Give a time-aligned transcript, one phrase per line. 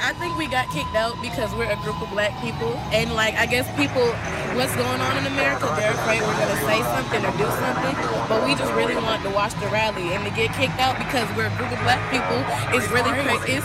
[0.00, 3.34] I think we got kicked out because we're a group of black people, and like
[3.34, 4.06] I guess people,
[4.54, 7.94] what's going on in America, they're afraid we're gonna say something or do something.
[8.30, 11.26] But we just really want to watch the rally, and to get kicked out because
[11.36, 12.38] we're a group of black people
[12.78, 13.58] is really crazy.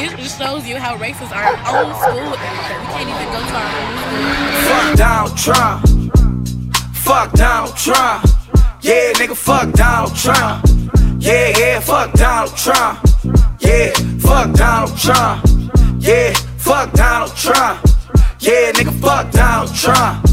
[0.00, 2.40] It shows you how racist our own school is.
[2.40, 4.44] We can't even go to our own school.
[4.68, 5.80] Fuck Donald Trump.
[6.96, 8.24] Fuck Donald Trump.
[8.80, 10.64] Yeah, nigga, fuck Donald Trump.
[11.20, 13.00] Yeah, yeah, fuck Donald Trump.
[13.60, 15.53] Yeah, fuck Donald Trump.
[16.04, 17.80] Yeah, fuck Donald Trump.
[18.38, 20.26] Yeah, nigga, fuck Donald Trump.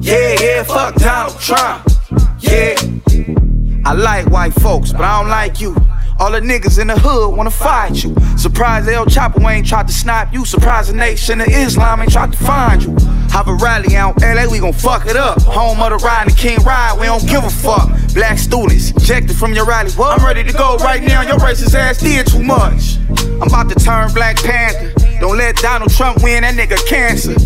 [0.00, 1.84] Yeah, yeah, fuck Donald Trump.
[2.38, 2.76] Yeah.
[3.84, 5.74] I like white folks, but I don't like you.
[6.20, 8.14] All the niggas in the hood wanna fight you.
[8.38, 10.44] Surprised El Chapo ain't tried to snipe you.
[10.44, 12.96] Surprise the nation of Islam ain't tried to find you.
[13.30, 15.42] Have a rally out LA, we gon' fuck it up.
[15.42, 17.90] Home of the ride and King Ride, we don't give a fuck.
[18.14, 19.90] Black students ejected from your rally.
[19.90, 20.20] What?
[20.20, 22.98] I'm ready to go right now, your racist ass did too much.
[23.18, 24.95] I'm about to turn Black Panther.
[25.20, 27.38] Don't let Donald Trump win, that nigga cancer.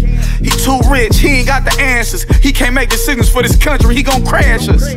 [0.42, 2.22] He too rich, he ain't got the answers.
[2.39, 4.94] He can't make decisions for this country, he gon' crash us.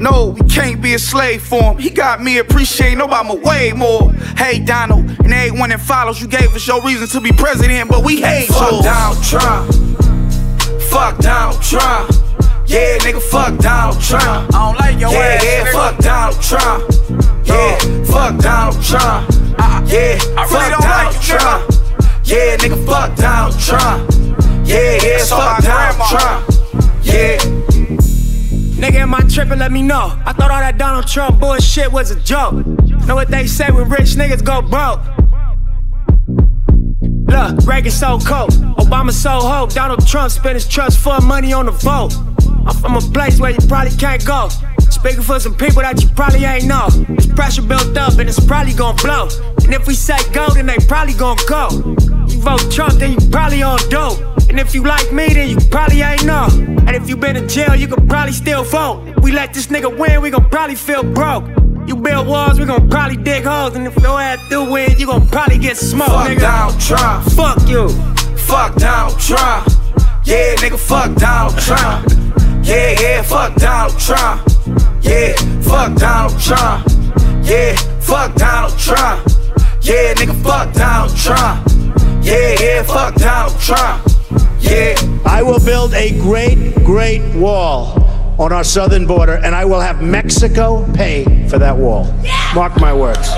[0.00, 1.78] No, we can't be a slave for him.
[1.78, 4.12] He got me appreciating Obama way more.
[4.36, 8.02] Hey, Donald, and everyone that follows, you gave us your reason to be president, but
[8.02, 8.82] we hate Fuck.
[8.82, 9.72] Donald Trump.
[10.90, 12.10] Fuck Donald Trump.
[12.66, 14.54] Yeah, nigga, fuck Donald Trump.
[14.54, 15.44] I don't like your yeah, ass.
[15.44, 15.69] Yeah,
[29.60, 30.18] Let me know.
[30.24, 32.64] I thought all that Donald Trump bullshit was a joke.
[33.06, 35.00] Know what they say when rich niggas go broke?
[37.28, 39.66] Look, Reagan so cold, Obama so ho.
[39.66, 42.14] Donald Trump spent his trust fund money on the vote.
[42.66, 44.48] I'm from a place where you probably can't go.
[44.88, 46.88] Speaking for some people that you probably ain't know.
[46.88, 49.28] There's pressure built up and it's probably gonna blow.
[49.62, 51.68] And if we say go, then they probably gonna go.
[52.28, 54.39] You vote Trump, then you probably on dope.
[54.50, 56.48] And if you like me, then you probably ain't know.
[56.50, 59.14] And if you been in jail, you could probably still vote.
[59.22, 61.44] We let this nigga win, we gon' probably feel broke.
[61.86, 63.76] You build walls, we gon' probably dig holes.
[63.76, 66.40] And if your ass do win, you gon' probably get smoked, Fuck nigga.
[66.40, 67.24] Donald Trump.
[67.30, 67.88] Fuck you.
[68.38, 69.68] Fuck Donald Trump.
[70.24, 72.08] Yeah, nigga, fuck Donald Trump.
[72.66, 74.48] Yeah, yeah, fuck Donald Trump.
[75.00, 76.88] Yeah, fuck Donald Trump.
[77.44, 79.28] Yeah, fuck Donald Trump.
[79.80, 81.68] Yeah, nigga, fuck Donald Trump.
[82.24, 84.19] Yeah, yeah, fuck Donald Trump.
[84.60, 84.94] Yeah.
[85.24, 87.98] I will build a great, great wall
[88.38, 92.04] on our southern border, and I will have Mexico pay for that wall.
[92.54, 93.28] Mark my words.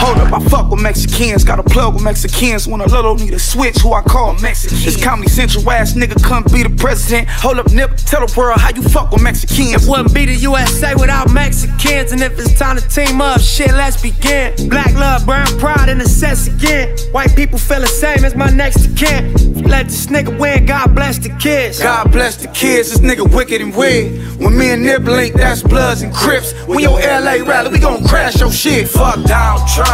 [0.00, 2.66] Hold up, I fuck with Mexicans, got a plug with Mexicans.
[2.66, 4.78] When a little need a switch, who I call Mexican.
[4.78, 7.28] This Comedy Central ass nigga come be the president.
[7.28, 9.84] Hold up, Nip, tell the world how you fuck with Mexicans.
[9.84, 12.12] It wouldn't be the USA without Mexicans.
[12.12, 14.70] And if it's time to team up, shit, let's begin.
[14.70, 16.96] Black love, brown pride, and the sets again.
[17.12, 19.34] White people feel the same as my next to kin.
[19.64, 21.78] Let this nigga win, God bless the kids.
[21.78, 24.40] God bless the kids, this nigga wicked and weird.
[24.40, 26.54] When me and Nip link, that's Bloods and Crips.
[26.66, 28.88] When your LA rally, we gon' crash your shit.
[28.88, 29.89] Fuck Donald Trump.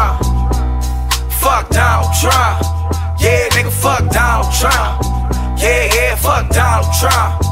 [1.41, 2.63] Fuck Donald Trump.
[3.19, 5.03] Yeah, nigga, fuck Donald Trump.
[5.59, 7.43] Yeah, yeah, fuck Donald Trump.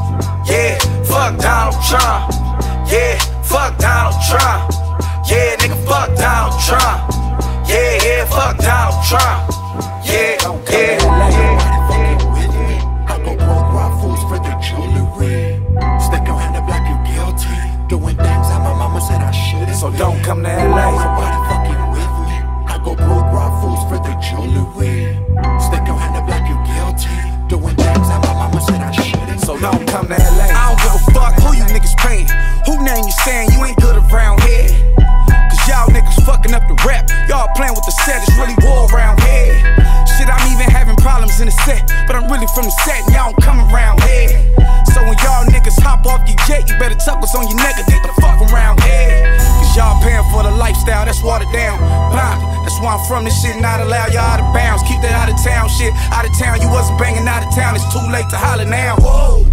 [0.47, 2.31] Yeah, fuck Donald Trump.
[2.91, 4.71] Yeah, fuck Donald Trump.
[5.27, 6.99] Yeah, nigga, fuck Donald Trump.
[7.67, 9.49] Yeah, yeah, fuck Donald Trump.
[10.05, 10.37] Yeah,
[10.69, 11.05] yeah,
[13.07, 15.57] I go broke raw fools for the jewelry.
[15.99, 17.57] Stick your hand up like you guilty.
[17.87, 19.77] Doing things that my mama said I shouldn't.
[19.77, 21.44] So don't come to LA.
[22.85, 23.33] Go broke
[23.65, 25.17] fools for the jewelry.
[25.57, 27.17] Stick your hand up like you guilty.
[27.49, 29.41] Doing things that my mama said I shouldn't.
[29.41, 30.53] So don't come to LA.
[30.53, 32.29] I don't give a fuck who you niggas paying.
[32.69, 34.69] Who name you saying you ain't good around here?
[35.49, 37.09] Cause y'all niggas fucking up the rap.
[37.25, 39.57] Y'all playing with the set, it's really war around here.
[40.05, 41.89] Shit, I'm even having problems in the set.
[42.05, 44.29] But I'm really from the set and y'all don't come around here.
[44.93, 47.81] So when y'all niggas hop off your jet, you better tuck what's on your neck
[47.81, 49.34] and get the fuck around here.
[49.75, 51.79] Y'all paying for the lifestyle, that's watered down.
[52.63, 54.81] That's why I'm from this shit, not allow y'all out of bounds.
[54.83, 55.93] Keep that out of town shit.
[56.15, 58.95] Out of town, you wasn't banging out of town, it's too late to holler now.
[58.97, 59.44] Whoa.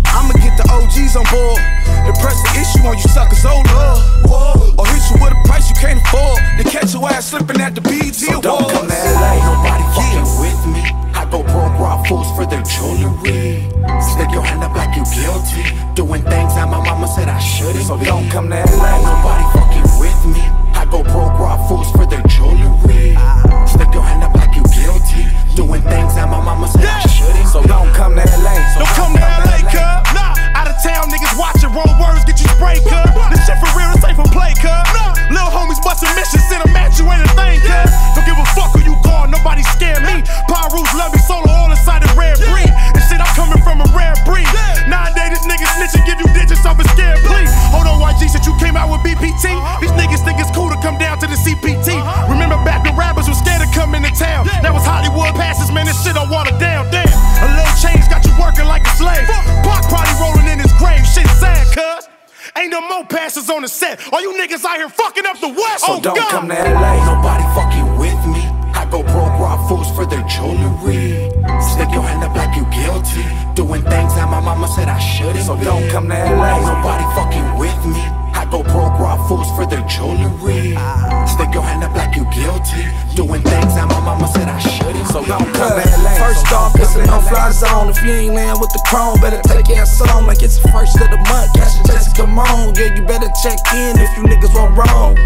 [86.45, 87.03] To LA.
[87.03, 87.89] First off, it's a no-fly zone.
[87.91, 90.69] If you ain't land with the chrome, better take your ass on like it's the
[90.69, 91.53] first of the month.
[91.55, 92.75] Cash and checks, come on.
[92.75, 95.17] Yeah, you better check in if you niggas went wrong.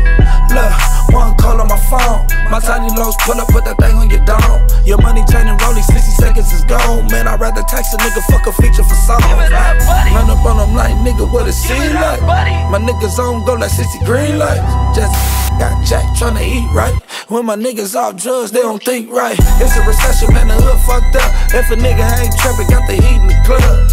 [0.50, 0.72] Look,
[1.10, 2.26] one call on my phone.
[2.50, 4.62] My tiny lows pull up, put that thing on your dome.
[4.86, 7.10] Your money chaining rolling, 60 seconds is gone.
[7.10, 9.22] Man, I'd rather tax a nigga, fuck a feature for song.
[9.22, 12.22] Run up on them like, nigga, what it seem like?
[12.70, 14.62] My niggas on go like 60 green lights.
[14.94, 15.14] Just
[15.58, 16.94] got jack tryna eat right.
[17.28, 19.36] When my niggas off drugs, they don't think right.
[19.58, 21.30] It's a recession, man, the hood fucked up.
[21.56, 23.88] If a nigga ain't trapping, got the heat in the club.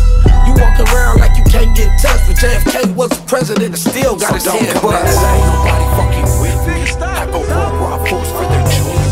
[0.46, 4.34] You walk around like you can't get touched, but JFK was president and still got
[4.34, 5.16] his Don't head bust.
[5.16, 5.40] LA.
[5.48, 6.82] Nobody fucking with me.
[7.02, 9.03] I go broke raw fools for their jewelry.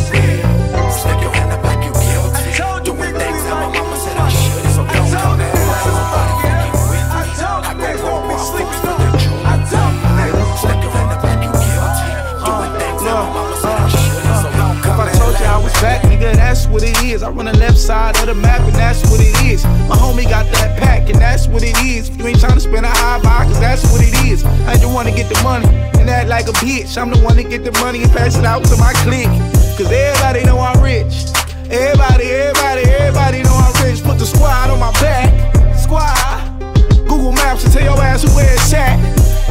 [16.71, 17.23] What it is.
[17.23, 19.63] I run the left side of the map, and that's what it is.
[19.65, 22.09] My homie got that pack, and that's what it is.
[22.09, 24.43] If you ain't trying to spend a high buy, cause that's what it is.
[24.45, 25.65] I one to get the money
[25.99, 26.97] and act like a bitch.
[26.97, 29.33] I'm the one to get the money and pass it out to my clique.
[29.77, 31.25] Cause everybody know I'm rich.
[31.71, 34.03] Everybody, everybody, everybody know I'm rich.
[34.03, 35.31] Put the squad on my back.
[35.75, 36.59] Squad.
[37.07, 38.99] Google Maps and tell your ass who where it's at.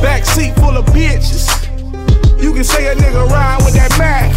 [0.03, 1.49] Back seat full of bitches.
[2.41, 4.31] You can say a nigga ride with that Mac.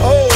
[0.00, 0.27] Oh,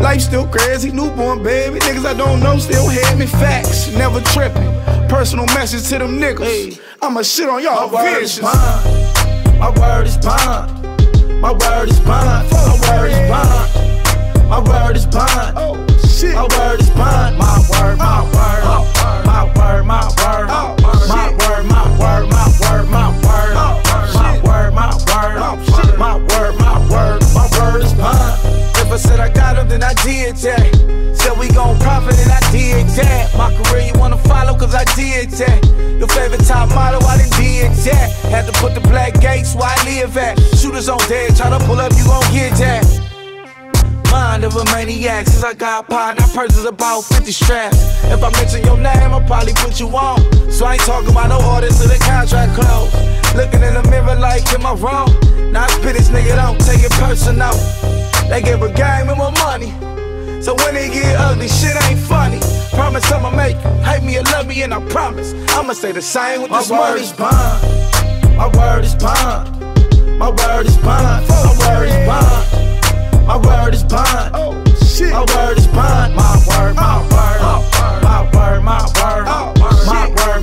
[0.00, 1.78] life still crazy, newborn baby.
[1.80, 3.88] Niggas I don't know still hear me facts.
[3.96, 4.72] Never tripping.
[5.08, 6.44] Personal message to them niggas.
[6.44, 6.78] Hey.
[7.02, 8.52] I'ma shit on y'all My word is vicious.
[8.52, 9.58] bond.
[9.58, 11.40] My word is bond.
[11.40, 12.50] My word is bond.
[12.50, 14.48] My word is bond.
[14.48, 15.56] My word is bond.
[15.56, 15.76] Oh,
[16.06, 16.34] shit.
[16.34, 17.36] My word is bond.
[17.38, 18.64] My word, my word.
[18.64, 19.84] My word, my word.
[19.86, 20.76] My word, oh,
[21.08, 21.38] my word,
[28.94, 30.70] I said I got him, then I did that.
[31.18, 33.34] Said we gon' profit, and I did that.
[33.34, 35.66] My career you wanna follow, cause I did that.
[35.98, 38.12] Your favorite top model, I done did that.
[38.30, 40.38] Had to put the black gates where I live at.
[40.54, 42.86] Shooters on dead, try to pull up, you gon' get that.
[44.12, 47.74] Mind of a maniac, since I got pot, I purchased about 50 straps.
[48.14, 50.22] If I mention your name, I'll probably put you on.
[50.52, 52.94] So I ain't talking about no orders till the contract close.
[53.34, 55.10] Looking in the mirror like, am I wrong?
[55.50, 57.58] Now I this nigga, don't take it personal.
[58.28, 59.70] They give a game and more money.
[60.42, 62.40] So when they get ugly, shit ain't funny.
[62.70, 66.02] Promise I'ma make you hate me or love me, and I promise I'ma say the
[66.02, 67.00] same with My this word money.
[67.00, 68.36] is bond.
[68.36, 70.18] My word is bond.
[70.18, 71.28] My word is bond.
[71.28, 73.26] My oh, word is bond.
[73.26, 74.32] My word is bond.
[74.34, 74.52] Oh,
[74.84, 75.12] shit.
[75.12, 76.14] My word is bond.
[76.14, 78.02] My word, my oh, word.
[78.02, 79.24] My word, my word.
[79.24, 80.42] My word, my oh, word,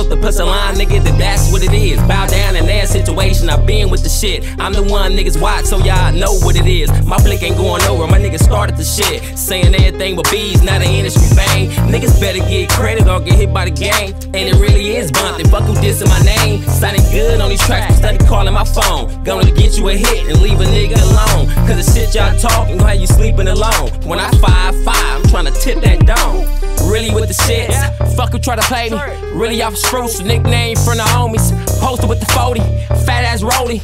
[0.00, 2.00] to push a line, nigga, then that's what it is.
[2.08, 4.44] Bow down in that situation, I been with the shit.
[4.58, 6.88] I'm the one niggas watch, so y'all know what it is.
[7.04, 9.38] My flick ain't going over, my niggas started the shit.
[9.38, 11.68] Saying everything but bees, not an industry bang.
[11.92, 14.14] Niggas better get credit or get hit by the game.
[14.32, 16.62] And it really is they fuck who dissing my name.
[16.62, 19.22] Sounding good on these tracks, study calling my phone.
[19.24, 21.46] Gonna get you a hit and leave a nigga alone.
[21.66, 23.90] Cause the shit y'all talking gon' have you sleeping alone.
[24.04, 26.71] When I five five, I'm trying to tip that dome.
[26.90, 28.98] Really with the shits, fuck who try to play me.
[29.32, 31.52] Really off spruce, nickname from the homies.
[31.80, 32.60] Posted with the 40,
[33.04, 33.82] fat ass rollie.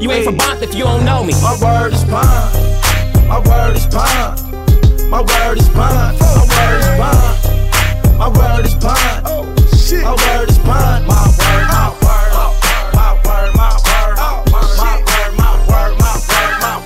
[0.00, 1.32] You ain't from Bont if you don't know me.
[1.42, 2.54] My word is bond.
[3.28, 4.40] My word is bond.
[5.10, 6.18] My word is bond.
[6.20, 8.18] My word is bond.
[8.18, 9.26] My word is bond.
[9.26, 9.44] Oh,
[9.76, 10.02] shit.
[10.02, 11.06] My word is bond.
[11.06, 12.32] My word, my word.
[12.94, 14.16] My word, my word.
[14.18, 16.78] My word, my word, my word,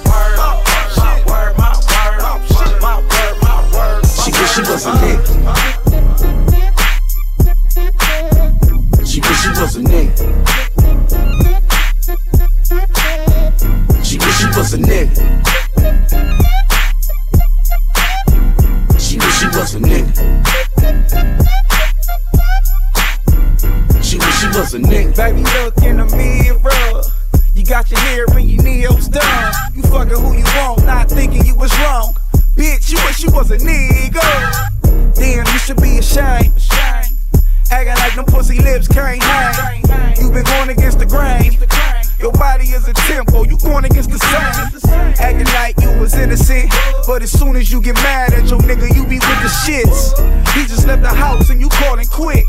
[47.73, 50.13] you get mad at your nigga, you be with the shits.
[50.53, 52.45] He just left the house and you calling quick.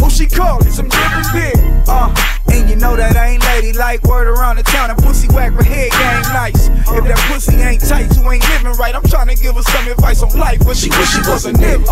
[0.00, 0.68] Who she calling?
[0.68, 1.54] Some different dick.
[1.86, 2.12] Uh,
[2.50, 4.90] and you know that I ain't lady like word around the town.
[4.90, 6.66] And pussy whack for head game nice.
[6.66, 8.96] If that pussy ain't tight, you ain't living right.
[8.96, 11.52] I'm trying to give her some advice on life, but she wish she was a
[11.52, 11.86] nigga.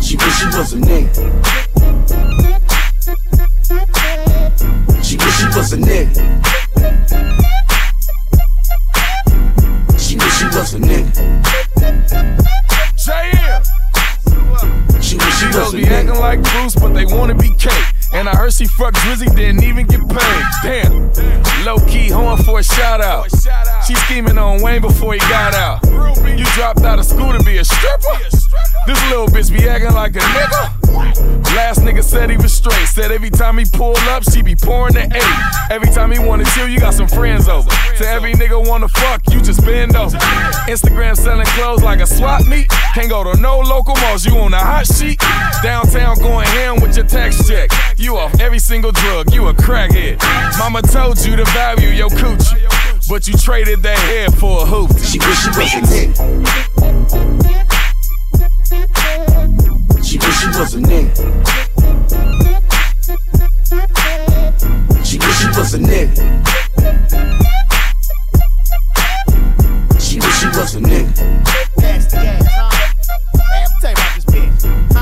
[0.00, 1.39] She wish she was a nigga.
[18.92, 20.44] I heard she fucked Drizzy, didn't even get paid.
[20.62, 21.64] Damn.
[21.64, 23.30] Low key, horn for a shout out.
[23.86, 25.84] She scheming on Wayne before he got out.
[26.26, 28.18] You dropped out of school to be a stripper?
[28.86, 30.80] This little bitch be acting like a nigga.
[31.54, 32.86] Last nigga said he was straight.
[32.86, 35.70] Said every time he pull up, she be pouring the eight.
[35.70, 37.68] Every time he wanna chill, you got some friends over.
[37.98, 40.16] To every nigga wanna fuck, you just bend over.
[40.66, 42.68] Instagram selling clothes like a swap meet.
[42.94, 45.20] Can't go to no local malls, you on the hot sheet.
[45.62, 47.70] Downtown going ham with your tax check.
[47.96, 50.20] You off every single drug, you a crackhead.
[50.58, 52.58] Mama told you to value your coochie.
[53.08, 54.90] But you traded that head for a hoop.
[54.98, 57.89] She wish she was a nigga.
[58.70, 61.10] She wish she was a nigga.
[65.04, 66.22] She wish she was a nigga.
[69.98, 71.16] She wish she was a nigga.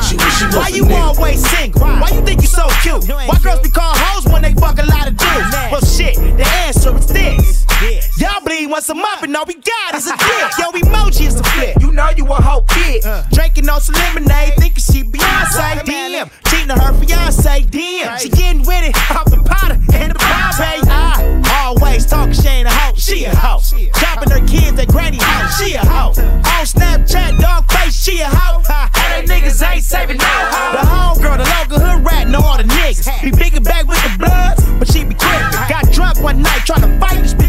[0.03, 1.83] She wish she was Why you always single?
[1.83, 3.07] Why you think you so cute?
[3.07, 5.53] Why girls be called hoes when they fuck a lot of dudes?
[5.71, 7.05] Well, shit, the answer is
[8.39, 10.59] Y'all bleed once a month and all we got is a dick.
[10.59, 11.75] Yo, emoji is the flip.
[11.81, 13.05] You know you a hoe kid.
[13.05, 15.85] Uh, drinking on some lemonade, thinking she Beyonce.
[15.85, 17.63] Damn, cheating on her fiance.
[17.63, 20.87] Damn, she getting with it off the Potter and the Bombay.
[20.87, 22.95] I always talking she ain't a hoe.
[22.95, 23.59] She a hoe.
[23.95, 25.59] Dropping her kids at granny house.
[25.59, 26.15] She a hoe.
[26.15, 28.01] On Snapchat, dog face.
[28.01, 28.63] She a hoe.
[28.95, 30.73] And them niggas ain't saving no hoe.
[30.79, 33.21] The homegirl, the local hood rat, know all the niggas.
[33.21, 35.69] Be picking back with the bloods, but she be crippin'.
[35.69, 37.48] Got drunk one night trying to fight this bitch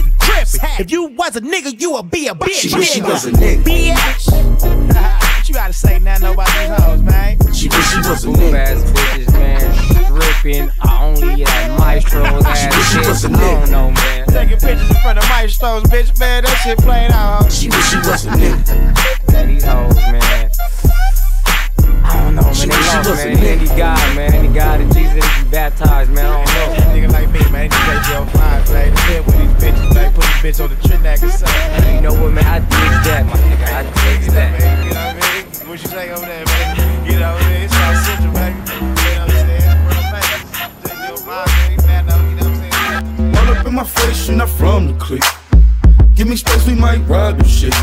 [0.57, 0.85] trippin'.
[0.85, 2.69] If you was a nigga, you would be a bitch.
[2.69, 3.63] She wish she was a nigga.
[3.63, 4.31] Bitch.
[4.31, 7.37] what you gotta say now, nobody these hoes, man?
[7.53, 8.53] She wish she was a nigga.
[8.53, 10.71] ass bitches, man, stripping.
[10.81, 13.37] I only at maestros ass wish she was a bitch.
[13.37, 14.27] I don't know, man.
[14.27, 16.43] Taking pictures in front of maestros, bitch, man.
[16.43, 17.51] That shit playing out.
[17.51, 19.31] She wish she was a nigga.
[19.31, 20.48] Man, these hoes, man.
[22.59, 22.79] I don't man.
[22.79, 23.37] They she lost, was a man.
[23.37, 23.49] nigga.
[23.55, 24.33] Any God, man.
[24.33, 26.25] Any God that Jesus is baptized, man.
[26.25, 26.91] I don't know.
[26.91, 27.69] Nigga like me, man.
[27.69, 28.89] They take your fine, man.
[29.07, 30.13] Live with these bitches, man.
[30.13, 32.45] Put this bitch on the Trinidad and say, You know what, man?
[32.45, 33.67] I dig that, my nigga.
[33.71, 34.51] I dig that.
[34.59, 34.87] man.
[34.87, 35.69] You know what I mean?
[35.69, 37.07] What you say over there, man?
[37.07, 37.63] Get over there.
[37.63, 38.59] It's South Central, baby.
[38.59, 39.79] You know what I'm saying?
[39.87, 40.43] Real famous.
[40.83, 41.49] Just your mind,
[41.87, 41.87] man.
[41.87, 43.37] Man, know, you know what I'm saying?
[43.39, 45.23] All up in my face, you're not from the clique.
[46.15, 47.73] Give me space, we might ride the shit.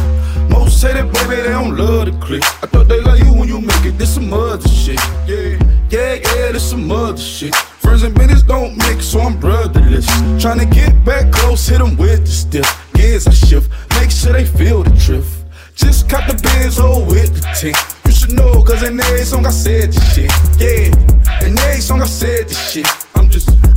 [0.69, 2.45] Say that baby, they don't love the clique.
[2.63, 5.01] I thought they love you when you make it, this some other shit.
[5.27, 5.59] Yeah,
[5.91, 7.55] yeah, yeah, this some other shit.
[7.55, 10.07] Friends and business don't mix, so I'm brotherless.
[10.43, 12.67] Tryna get back close, hit them with the stiff.
[12.95, 15.45] Gears I shift, make sure they feel the drift.
[15.75, 17.77] Just caught the Benz, oh, with the tint.
[18.05, 20.31] You should know, cause in every song I said this shit.
[20.59, 22.87] Yeah, in every song I said this shit.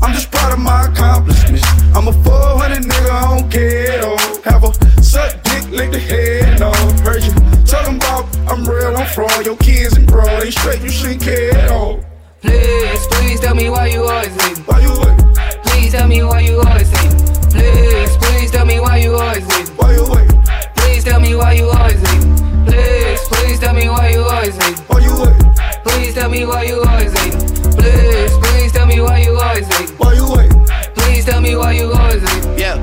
[0.02, 1.64] I'm just, proud of my accomplishments.
[1.96, 4.42] I'm a 400 nigga, I don't care at all.
[4.44, 7.00] Have a suck dick, lick the head off.
[7.02, 7.34] Heard you
[7.66, 9.46] talking about I'm real, I'm fraud.
[9.46, 12.04] Your kids and bro, they straight, you shouldn't care at all.
[12.42, 14.60] Please, please tell me why you always leave.
[14.68, 15.36] Why you wait?
[15.66, 17.18] Please tell me why you always leave.
[17.52, 19.70] Please, please tell me why you always leave.
[19.78, 20.30] Why you wait?
[20.78, 22.66] Please tell me why you always leave.
[22.66, 24.80] Please, please tell me why you always leave.
[24.90, 25.84] Why you wait?
[25.84, 27.59] Please tell me why you always leave.
[27.76, 30.00] Please, please tell me why you always leave.
[30.00, 30.52] Why you wait?
[30.96, 32.60] Please tell me why you always leave.
[32.60, 32.78] Yeah.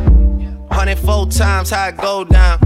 [0.68, 2.60] 104 times how it go down.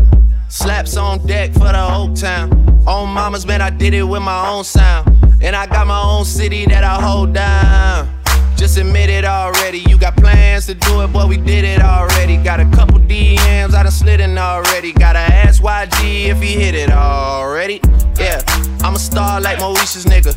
[0.49, 2.51] Slaps on deck for the whole town.
[2.87, 5.09] On mamas, man, I did it with my own sound.
[5.43, 8.21] And I got my own city that I hold down.
[8.57, 9.79] Just admit it already.
[9.89, 12.37] You got plans to do it, but we did it already.
[12.37, 14.93] Got a couple DMs, I done slid in already.
[14.93, 17.81] Gotta ask YG if he hit it already.
[18.19, 18.43] Yeah,
[18.83, 20.35] I'm a star like Moesha's nigga.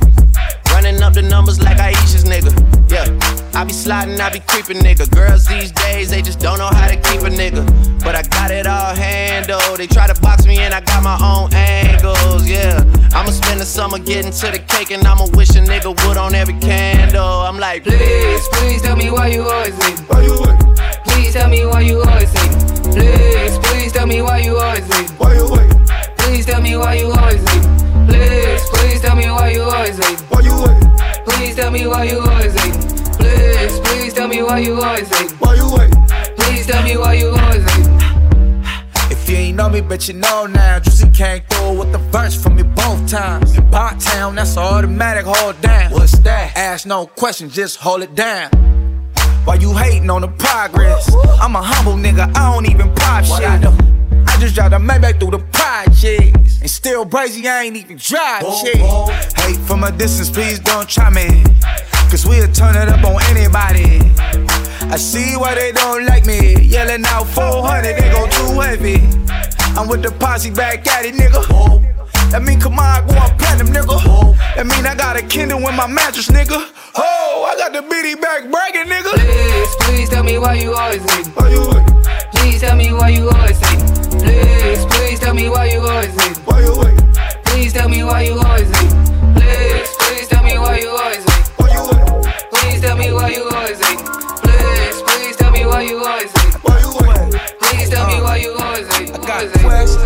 [0.84, 2.52] Running up the numbers like Aisha's nigga.
[2.92, 3.08] Yeah,
[3.58, 5.10] I be sliding, I be creeping nigga.
[5.16, 7.64] Girls these days, they just don't know how to keep a nigga.
[8.04, 9.78] But I got it all handled.
[9.78, 12.50] They try to box me in, I got my own angles.
[12.50, 12.84] Yeah,
[13.16, 16.36] I'ma spend the summer getting to the cake, and I'ma wish a nigga would on
[16.36, 17.24] every candle.
[17.24, 20.00] I'm like, Please, please tell me why you always leave.
[20.10, 20.78] Why you wait?
[21.08, 22.92] Please tell me why you always leave.
[22.92, 25.10] Please, please tell me why you always leave.
[25.12, 25.72] Why you wait?
[26.18, 27.83] Please tell me why you always leave.
[28.08, 30.26] Please, please tell me why you always hating.
[30.28, 31.26] Why you wait?
[31.26, 32.82] Please tell me why you always hating.
[33.18, 35.38] Please, please tell me why you always hating.
[35.38, 35.92] Why you wait?
[36.38, 37.94] Please tell me why you always hating.
[39.12, 40.80] If you ain't know me, bet you know now.
[40.80, 43.56] Juicy came through with the verse for me both times.
[43.56, 45.92] In Bot Town, that's automatic, hold down.
[45.92, 46.58] What's that?
[46.58, 48.50] Ask no questions, just hold it down.
[49.46, 51.14] Why you hating on the progress?
[51.42, 53.64] I'm a humble nigga, I don't even pop shit.
[54.44, 56.60] I just drive the Maybach through the projects.
[56.60, 58.76] And still brazy, I ain't even drive shit.
[59.40, 61.46] Hate from a distance, please don't try me.
[62.12, 64.04] Cause we'll turn it up on anybody.
[64.92, 66.60] I see why they don't like me.
[66.62, 69.00] Yelling out 400, they go too heavy.
[69.80, 71.40] I'm with the posse back at it, nigga.
[72.32, 74.36] That mean come on, go on platinum, nigga.
[74.58, 76.70] That mean I got a Kindle in my mattress, nigga.
[76.96, 79.14] Oh, I got the bitty back bragging, nigga.
[79.14, 81.32] Please, please tell me why you always hating.
[81.32, 82.34] Why you wait?
[82.36, 83.73] Please tell me why you always hating.
[84.20, 86.44] Please, please tell me why you always hating.
[86.44, 87.00] Why you wait?
[87.46, 89.34] Please tell me why you always hating.
[89.34, 91.54] Please, please tell me why you always hating.
[91.58, 92.08] Why you wait?
[92.52, 94.06] Please tell me why you always hating.
[94.06, 96.62] Please, please tell me why you always hating.
[96.62, 97.42] Why you wait?
[97.60, 99.16] Please tell me why you always hating.
[99.16, 100.04] I got questions.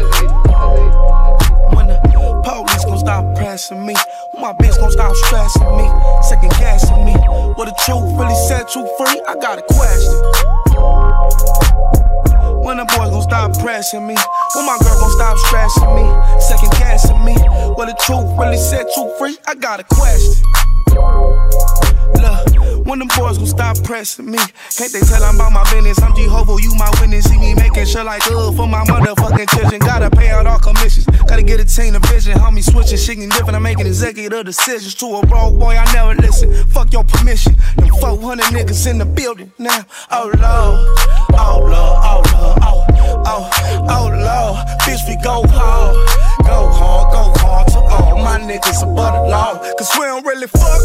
[1.75, 1.97] When the
[2.43, 3.95] police gon' stop pressing me,
[4.39, 5.87] my bitch gon' stop stressing me,
[6.23, 7.13] second guessing me.
[7.55, 9.21] What the truth really set you free?
[9.27, 10.13] I got a question.
[12.67, 14.15] When the boys gon' stop pressing me,
[14.53, 16.03] when my girl gon' stop stressing me,
[16.41, 17.33] second guessing me.
[17.75, 19.37] What the truth really set you free?
[19.47, 20.43] I got a question.
[22.19, 24.39] Look, when them boys gon' stop pressing me?
[24.75, 26.01] Can't they tell I'm about my business?
[26.01, 27.29] I'm Jehovah, you my witness.
[27.29, 29.79] See me making sure like uh for my motherfucking children.
[29.79, 31.05] Gotta pay out all commissions.
[31.27, 32.37] Gotta get a team of vision.
[32.39, 33.55] Homie switching, shit different.
[33.55, 35.75] I'm making executive decisions to a broke boy.
[35.75, 36.53] I never listen.
[36.67, 37.55] Fuck your permission.
[37.75, 39.85] Them 400 niggas in the building now.
[40.09, 40.79] Oh lord,
[41.37, 42.87] oh lord, oh lord, oh
[43.25, 43.49] oh
[43.89, 44.79] oh lord.
[44.87, 45.95] Bitch, we go hard,
[46.45, 49.57] go hard, go hard to all my niggas above the law.
[49.77, 50.81] Cause we don't really fuck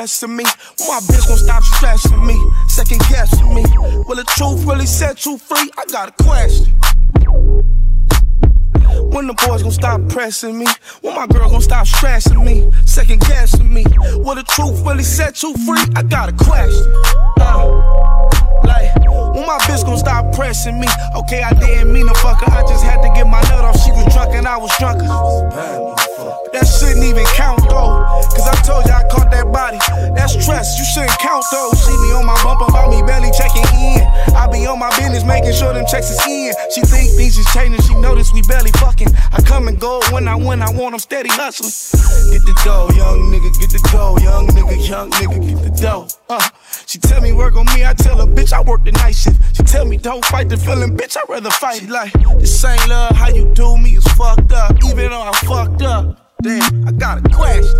[0.00, 2.36] gon' pressing me, my bitch gon' stop stressing me,
[2.68, 3.62] second guessing me.
[4.08, 5.70] Will the truth really set you free?
[5.76, 6.72] I got a question.
[9.12, 10.66] When the boys gon' stop pressing me,
[11.02, 13.84] when my girl gon' stop stressing me, second guessing me.
[14.16, 15.84] Will the truth really set you free?
[15.94, 16.90] I got a question.
[17.38, 17.68] Uh,
[18.64, 18.94] like,
[19.34, 20.88] when my bitch gon' stop pressing me?
[21.14, 23.78] Okay, I didn't mean to fuck her, I just had to get my nut off.
[23.84, 26.49] She was drunk and I was drunker.
[26.52, 28.02] That shouldn't even count though.
[28.34, 29.78] Cause I told you I caught that body.
[30.18, 31.70] That's trust, you shouldn't count though.
[31.78, 34.02] See me on my bumper, about me barely checking in.
[34.34, 36.50] I be on my business, making sure them checks is in.
[36.74, 39.08] She think things is changing, she notice we barely fucking.
[39.30, 41.70] I come and go when I win, I want them steady hustling.
[42.34, 46.08] Get the dough, young nigga, get the dough, young nigga, young nigga, get the dough.
[46.28, 46.42] Uh,
[46.86, 49.38] she tell me work on me, I tell her, bitch, I work the night shift.
[49.56, 51.78] She tell me don't fight the feeling, bitch, I'd rather fight.
[51.78, 54.76] She like, this ain't love, how you do me is fucked up.
[54.84, 57.76] Even though I fucked up, damn, I got a question.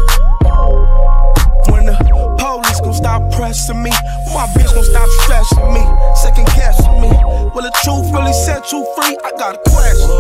[1.69, 1.97] When the
[2.39, 3.91] police gon' stop pressing me,
[4.35, 5.83] my bitch gon' stop stressing me,
[6.15, 7.09] second guessing me.
[7.55, 9.17] Will the truth really set you free?
[9.25, 10.11] I got a question.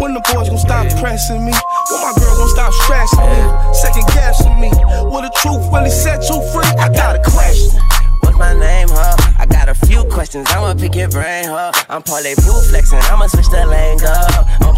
[0.00, 3.40] When the boys gon' stop pressing me, when my girl gon' stop stressing me,
[3.74, 4.70] second guessing me.
[5.04, 6.70] Will the truth really set you free?
[6.80, 7.80] I got a question.
[8.20, 9.16] What's my name, huh?
[9.38, 11.72] I got a few questions, I'ma pick your brain, huh?
[11.88, 14.69] I'm Paulette flexing, I'ma switch the lane up.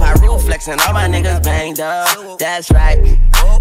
[0.53, 2.39] Flexing, all my niggas banged up.
[2.39, 2.99] That's right,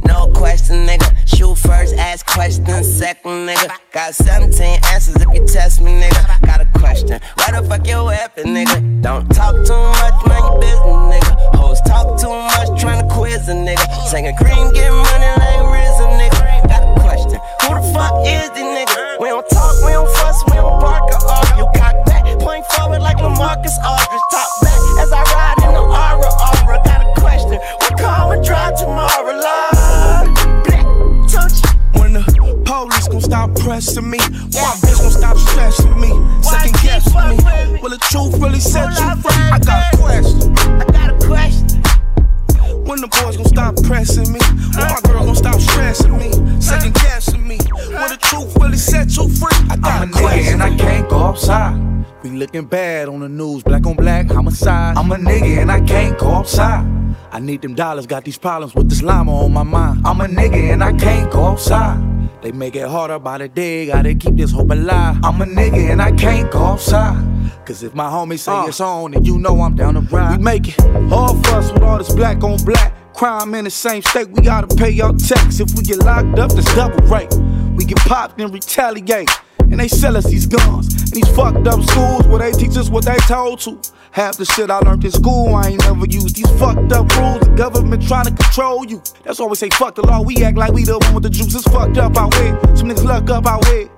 [0.04, 1.08] no question, nigga.
[1.26, 3.72] Shoot first, ask questions second, nigga.
[3.94, 6.42] Got 17 answers if you test me, nigga.
[6.42, 9.02] Got a question, where the fuck your weapon, nigga?
[9.02, 11.56] Don't talk too much, mind your business, nigga.
[11.56, 13.88] Hoes talk too much, tryna quiz a nigga.
[14.10, 16.68] Singing cream, get money like RZA, nigga.
[16.68, 19.18] Got a question, who the fuck is this nigga?
[19.22, 21.72] We don't talk, we don't fuss, we don't bark or argue.
[21.80, 24.28] Cock back, point forward like LaMarcus Aldridge.
[24.30, 25.31] Top back as I
[28.52, 29.40] drive tomorrow,
[31.32, 31.64] touch.
[31.96, 36.12] When the police gon' stop pressing me, when my bitch gon' stop stressing me,
[36.44, 37.38] second guessing me.
[37.82, 39.48] Will the truth really set you free?
[39.56, 40.52] I got a question.
[40.58, 41.82] I got a question.
[42.84, 44.40] When the boys gon' stop pressing me,
[44.76, 47.51] when my girl gon' stop stressing me, second guessing me.
[48.02, 49.56] Will the truth really set you free?
[49.70, 51.78] I got I'm a nigga and I can't go outside.
[52.24, 54.98] We looking bad on the news, black on black, homicide.
[54.98, 56.84] I'm a nigga and I can't go outside.
[57.32, 60.02] I need them dollars, got these problems with this llama on my mind.
[60.04, 62.02] I'm a nigga and I can't go outside.
[62.42, 65.18] They make it harder by the day, gotta keep this hope alive.
[65.24, 67.24] I'm a nigga and I can't go outside.
[67.68, 68.66] Cause if my homies say uh.
[68.66, 70.38] it's on, then you know I'm down to ride.
[70.38, 70.80] We make it
[71.14, 73.14] all for us with all this black on black.
[73.14, 75.60] crime in the same state, we gotta pay your tax.
[75.60, 77.32] If we get locked up, that's double rate.
[77.32, 77.51] We
[77.92, 79.30] get popped and retaliate.
[79.60, 80.94] And they sell us these guns.
[81.04, 83.80] And these fucked up schools where they teach us what they told to.
[84.12, 86.36] Half the shit I learned in school, I ain't never used.
[86.36, 89.02] These fucked up rules, the government trying to control you.
[89.24, 90.22] That's why we say fuck the law.
[90.22, 91.56] We act like we the one with the juice.
[91.56, 92.60] It's fucked up out here.
[92.76, 93.90] Some niggas luck up out here.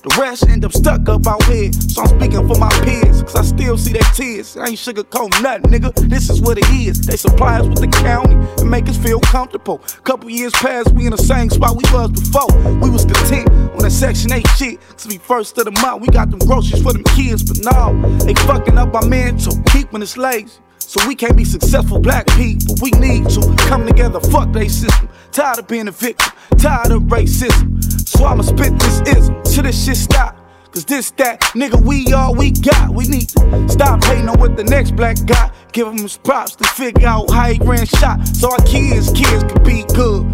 [0.00, 1.72] The rest end up stuck up out here.
[1.72, 4.56] So I'm speaking for my peers, cause I still see their tears.
[4.56, 5.92] I ain't sugarcoating nothing, nigga.
[6.08, 7.00] This is what it is.
[7.00, 9.78] They supply us with the county and make us feel comfortable.
[10.04, 12.46] Couple years past, we in the same spot we was before.
[12.80, 14.80] We was content on that Section 8 shit.
[14.90, 17.42] Cause we first of the month, we got them groceries for them kids.
[17.42, 17.92] But now,
[18.24, 20.52] they fucking up our mental, keeping us lazy.
[20.88, 22.74] So we can't be successful black people.
[22.80, 25.10] We need to come together, fuck they system.
[25.32, 27.84] Tired of being a victim, tired of racism.
[28.08, 30.34] So I'ma spit this ism till this shit stop.
[30.72, 32.88] Cause this, that, nigga, we all we got.
[32.88, 35.50] We need to stop hating on what the next black guy.
[35.72, 38.26] Give him his props to figure out how he ran shot.
[38.26, 40.24] So our kids, kids could be good.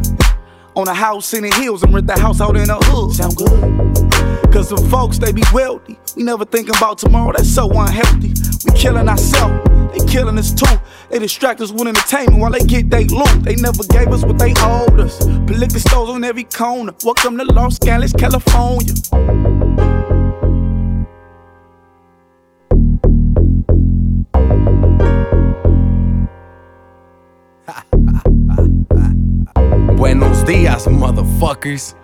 [0.77, 3.15] On a house in the hills and rent the house out in the hood.
[3.15, 4.53] Sound good?
[4.53, 5.97] Cause some folks, they be wealthy.
[6.17, 8.33] We never thinking about tomorrow, that's so unhealthy.
[8.65, 10.67] We killing ourselves, they killing us too.
[11.11, 13.45] They distract us with entertainment while they get they loot.
[13.45, 15.25] They never gave us what they owed us.
[15.25, 16.93] Liquor stores on every corner.
[17.05, 19.94] Welcome to Los Angeles, California.
[31.45, 31.95] Motherfuckers.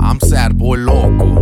[0.00, 1.36] I'm Sad Boy Loco.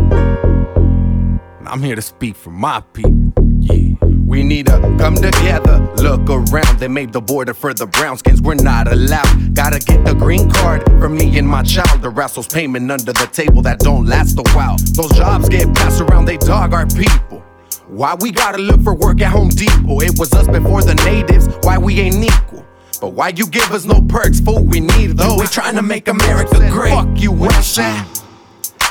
[1.58, 3.32] And I'm here to speak for my people.
[3.60, 3.94] Yeah.
[4.26, 6.78] We need to come together, look around.
[6.78, 9.54] They made the border for the brown skins, we're not allowed.
[9.54, 12.02] Gotta get the green card for me and my child.
[12.02, 14.76] The Rascals payment under the table that don't last a while.
[14.92, 17.40] Those jobs get passed around, they dog our people.
[17.88, 20.00] Why we gotta look for work at Home Depot?
[20.00, 22.64] It was us before the natives, why we ain't equal?
[23.02, 24.62] But why you give us no perks, fool?
[24.62, 25.40] We need those.
[25.40, 26.92] We trying to make America great.
[26.92, 28.06] Fuck you, Side.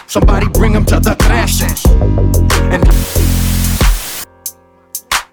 [0.05, 1.85] Somebody bring them to the crashes.
[2.73, 2.83] And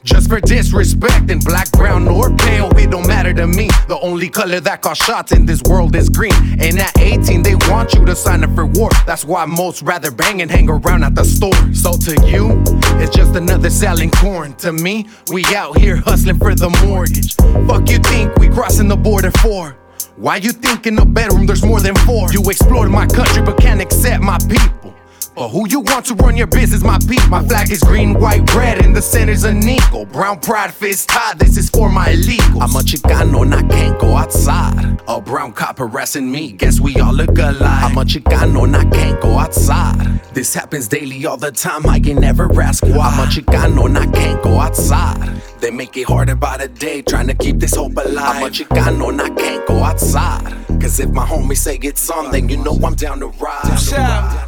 [0.05, 3.69] just for disrespecting black, brown, or pale, it don't matter to me.
[3.89, 6.33] The only color that calls shots in this world is green.
[6.61, 8.91] And at 18, they want you to sign up for war.
[9.07, 11.75] That's why most rather bang and hang around at the store.
[11.75, 12.63] So to you,
[13.01, 14.55] it's just another selling corn.
[14.57, 17.35] To me, we out here hustling for the mortgage.
[17.69, 19.77] Fuck you think we crossing the border for?
[20.17, 22.33] Why you think in a bedroom there's more than four?
[22.33, 24.98] You explored my country but can't accept my people.
[25.39, 27.29] But who you want to run your business, my people?
[27.29, 30.05] My flag is green, white, red, and the center's an eagle.
[30.05, 32.61] Brown pride, fist high, this is for my illegals.
[32.61, 35.01] I'm a Chicano and I can't go outside.
[35.07, 37.85] A brown cop harassing me, guess we all look alike.
[37.85, 40.21] I'm a Chicano and I can't go outside.
[40.35, 43.07] This happens daily all the time, I can never ask why.
[43.07, 45.41] I'm a Chicano and I can't go outside.
[45.61, 48.37] They make it harder by the day, trying to keep this hope alive.
[48.39, 50.57] I'm a Chicano and I can't go outside.
[50.81, 53.77] Cause if my homies say it's on, then you know I'm down to ride.
[53.77, 54.48] shot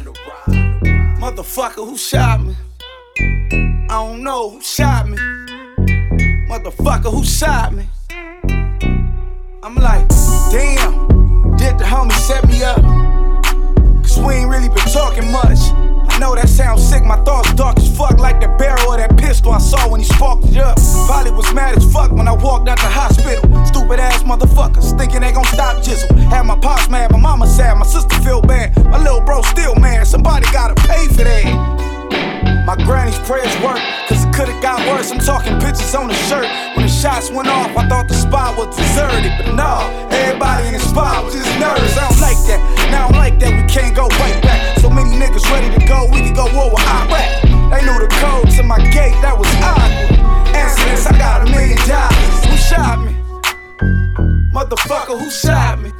[1.21, 2.55] Motherfucker, who shot me?
[3.19, 5.17] I don't know who shot me.
[6.49, 7.87] Motherfucker, who shot me?
[9.61, 10.09] I'm like,
[10.49, 12.81] damn, did the homie set me up?
[14.01, 15.59] Cause we ain't really been talking much.
[16.21, 19.53] Know that sounds sick, my thoughts dark as fuck, like the barrel of that pistol
[19.53, 20.77] I saw when he sparked it up.
[21.07, 23.41] Probably was mad as fuck when I walked out the hospital.
[23.65, 26.15] Stupid ass motherfuckers, thinking they gon' stop jizzle.
[26.29, 28.77] Had my pops mad, my mama sad, my sister feel bad.
[28.85, 32.00] My little bro still mad, somebody gotta pay for that.
[32.65, 35.11] My granny's prayers work, cause it could've got worse.
[35.11, 36.45] I'm talking pictures on the shirt.
[36.75, 39.33] When the shots went off, I thought the spot was deserted.
[39.37, 41.97] But nah, everybody in the spot was just nervous.
[41.97, 42.61] I don't like that.
[42.91, 44.77] Now I don't like that, we can't go right back.
[44.77, 47.41] So many niggas ready to go, we can go war with Iraq.
[47.71, 50.21] They knew the code to my gate, that was awkward.
[50.55, 52.45] Answer this, I got a million dollars.
[52.45, 53.13] Who shot me?
[54.53, 55.91] Motherfucker, who shot me?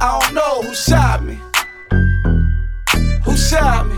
[0.00, 1.38] I don't know who shot me.
[3.24, 3.96] Who shot me?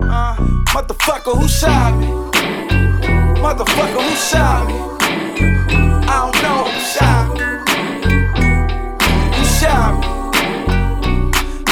[0.00, 2.08] Uh, motherfucker, who shot me?
[3.40, 4.74] Motherfucker, who shot me?
[6.10, 7.44] I don't know who shot me.
[9.36, 10.06] Who shot me?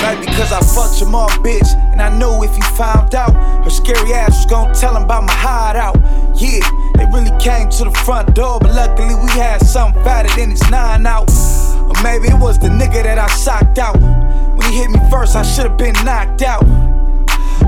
[0.03, 1.75] Like because I fucked mom, bitch.
[1.91, 3.35] And I knew if you found out,
[3.65, 5.97] her scary ass was gonna tell him about my hideout.
[6.41, 6.61] Yeah,
[6.95, 10.63] they really came to the front door, but luckily we had something fatter than his
[10.71, 11.29] nine out.
[11.75, 13.99] Or maybe it was the nigga that I socked out.
[14.01, 16.82] When he hit me first, I should've been knocked out.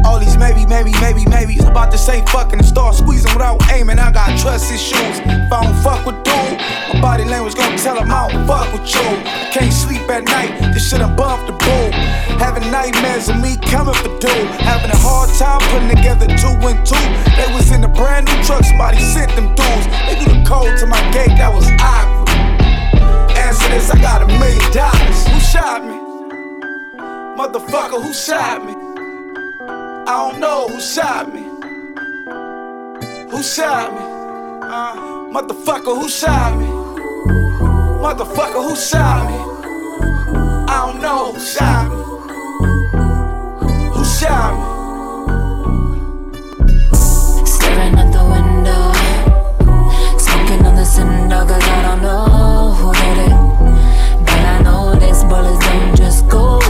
[0.05, 1.59] All these maybe, maybe, maybe, maybe.
[1.59, 3.99] About to say fucking and start squeezing without aiming.
[3.99, 5.19] I got trust issues.
[5.25, 6.59] If I don't fuck with dude,
[6.93, 9.01] my body language gonna tell him I don't fuck with you.
[9.01, 10.73] I can't sleep at night.
[10.73, 11.91] This shit bumped the bull.
[12.39, 14.49] Having nightmares of me coming for dude.
[14.61, 17.05] Having a hard time putting together two and two.
[17.37, 18.65] They was in a brand new truck.
[18.65, 19.87] Somebody sent them dudes.
[20.07, 21.35] They knew the code to my gate.
[21.39, 22.29] That was awkward.
[23.37, 23.91] answer this.
[23.91, 25.27] I got a million dollars.
[25.29, 25.97] Who shot me?
[27.39, 28.84] Motherfucker, who shot me?
[30.07, 31.41] I don't know who shot me.
[33.31, 34.01] Who shot me?
[34.61, 34.97] Uh,
[35.33, 36.67] motherfucker, who shot me?
[38.05, 39.37] Motherfucker, who shot me?
[40.69, 42.03] I don't know who shot me.
[43.95, 44.65] Who shot me?
[47.47, 48.93] Staring at the window,
[50.19, 53.37] smoking on the cinder, cause I don't know who did it.
[54.21, 56.64] But I know this don't just go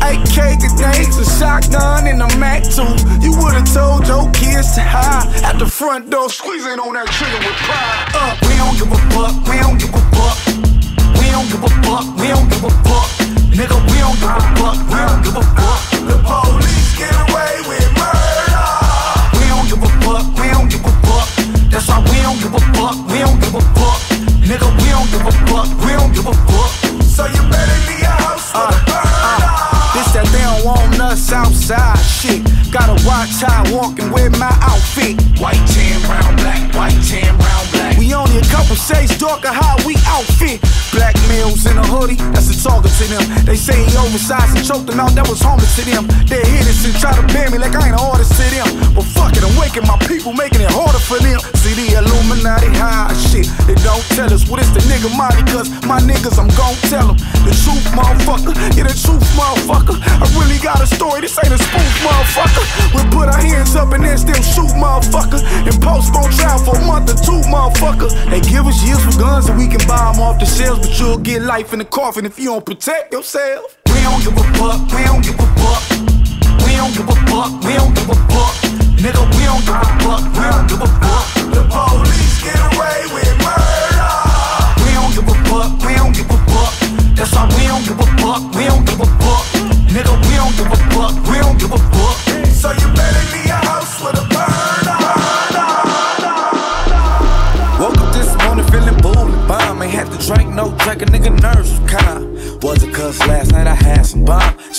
[0.00, 2.82] AK grenades, a shotgun, and a Mac 2.
[3.20, 7.40] You would've told your kids to hide at the front door, squeezing on that trigger
[7.44, 8.10] with pride.
[8.16, 10.38] Uh, we don't give a fuck, we don't give a fuck.
[11.20, 13.08] We don't give a fuck, we don't give a fuck.
[13.52, 15.80] Nigga, we don't give a fuck, we don't give a fuck.
[16.08, 18.68] The police get away with murder.
[19.36, 21.28] We don't give a fuck, we don't give a fuck.
[21.68, 24.00] That's why we don't give a fuck, we don't give a fuck.
[24.48, 25.89] Nigga, we don't give a fuck, we
[31.72, 32.42] outside shit.
[32.72, 35.20] Gotta watch how I walking with my outfit.
[35.40, 37.79] White tan, brown, black, white tan, brown, black.
[38.00, 40.64] We only a couple shades darker how we outfit.
[40.96, 43.20] Black males in a hoodie, that's a target to them.
[43.44, 46.08] They say he oversized and choked them out, that was harmless to them.
[46.24, 48.96] They hit us and try to ban me like I ain't an artist to them.
[48.96, 51.44] But fuck it, I'm waking my people, making it harder for them.
[51.60, 53.44] See the Illuminati high shit.
[53.68, 57.12] They don't tell us what it's the nigga money, cause my niggas, I'm gon' tell
[57.12, 57.20] them.
[57.44, 58.56] The truth, motherfucker.
[58.80, 60.00] Yeah, the truth, motherfucker.
[60.00, 62.64] I really got a story, this ain't a spoof, motherfucker.
[62.96, 65.44] We put our hands up and then still shoot, motherfucker.
[65.68, 67.89] And postpone trial for a month or two, motherfucker.
[67.98, 70.98] They give us years for guns and we can buy them off the shelves, but
[70.98, 73.76] you'll get life in the coffin if you don't protect yourself.
[73.86, 75.82] We don't give a fuck, we don't give a fuck.
[76.64, 78.54] We don't give a fuck, we don't give a fuck.
[79.02, 81.26] Nigga, we don't give a fuck, we don't give a fuck.
[81.50, 84.14] The police get away with murder.
[84.86, 86.09] We don't give a fuck, we don't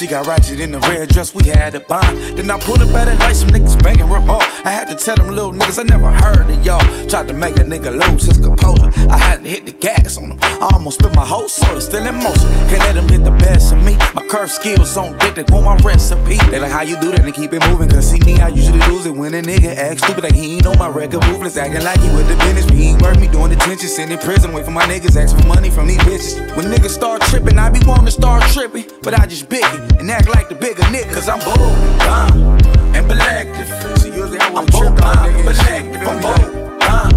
[0.02, 2.18] She got ratchet in the red dress, we had a bond.
[2.36, 4.42] Then I pulled up at it like some niggas banging real hard.
[4.66, 6.82] I had to tell them little niggas I never heard of y'all.
[7.08, 8.90] Tried to make a nigga lose his composure.
[9.12, 10.40] I had to hit the gas on him.
[10.42, 12.50] I almost spit my whole soul, still in motion.
[12.66, 13.96] Can't let him hit the best of me.
[14.16, 16.38] My curve skills on dick, they want my recipe.
[16.50, 17.88] They like how you do that and keep it moving.
[17.88, 20.24] Cause see me, I usually lose it when a nigga act stupid.
[20.24, 22.66] Like he ain't on my record ruthless, acting like he with the business.
[22.66, 25.38] But he ain't worth me doing detention, sitting in prison, wait for my niggas, ask
[25.38, 26.58] for money from these bitches.
[26.58, 28.86] When niggas start tripping, I be wanting to start tripping.
[29.04, 31.14] But I just big it and act like the bigger nigga.
[31.14, 31.58] Cause I'm bold,
[32.00, 32.58] dumb,
[32.96, 34.00] and selective.
[34.00, 36.08] See, usually I I'm bold, dumb, and selective.
[36.08, 37.14] I'm bold, dumb,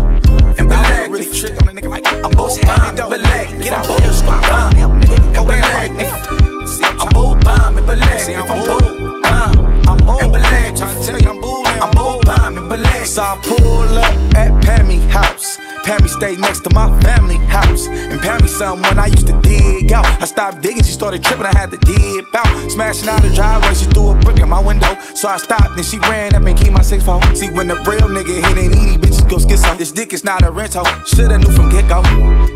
[0.59, 1.11] and selective.
[1.11, 3.73] Really trick on a nigga like I'm bold, dumb, and selective.
[3.73, 4.75] I'm bold, dumb,
[5.35, 6.69] and selective.
[6.69, 8.37] See, I'm bold, dumb, and selective.
[8.39, 10.79] I'm bold, dumb, I'm bold, and selective.
[10.79, 13.09] Trying to tell you I'm bold, I'm bold, dumb, and selective.
[13.09, 15.34] So I pull up at Pammy house.
[15.85, 17.87] Pammy stayed next to my family house.
[17.89, 20.07] And Pammy when I used to dig out.
[20.23, 22.71] I stopped digging, she started tripping, I had to dip out.
[22.71, 24.97] Smashing out the driveway, she threw a brick in my window.
[25.15, 27.23] So I stopped, and she ran up and keep my six phone.
[27.37, 29.77] See, when the real nigga hit ain't easy, bitches go skid some.
[29.77, 30.85] This dick is not a rental.
[31.05, 32.03] Shoulda knew from get go.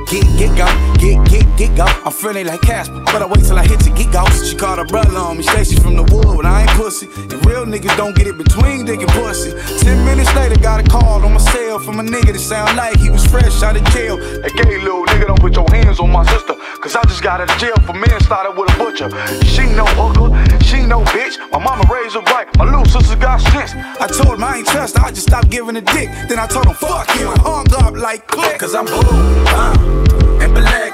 [0.09, 1.85] Get, get go, get, get, get go.
[1.85, 4.25] I'm friendly like Casper, but I wait till I hit to get go.
[4.31, 7.07] She called her brother on me, Stacy from the wood, but I ain't pussy.
[7.07, 9.53] And real niggas don't get it between dick and pussy.
[9.85, 12.97] Ten minutes later, got a call on my cell from a nigga that sound like
[12.97, 14.17] he was fresh out of jail.
[14.43, 16.55] Hey, gay little nigga, don't put your hands on my sister.
[16.81, 19.09] Cause I just got out of jail for manslaughter with a butcher.
[19.45, 20.31] She no hooker,
[20.65, 21.39] she no bitch.
[21.51, 23.73] My mama raised her right, my little sister got sense.
[23.75, 26.09] I told him I ain't trust I just stopped giving a dick.
[26.29, 28.59] Then I told him, fuck you, hung up like click.
[28.59, 29.03] Cause I'm boom,
[29.45, 30.93] bomb, and black.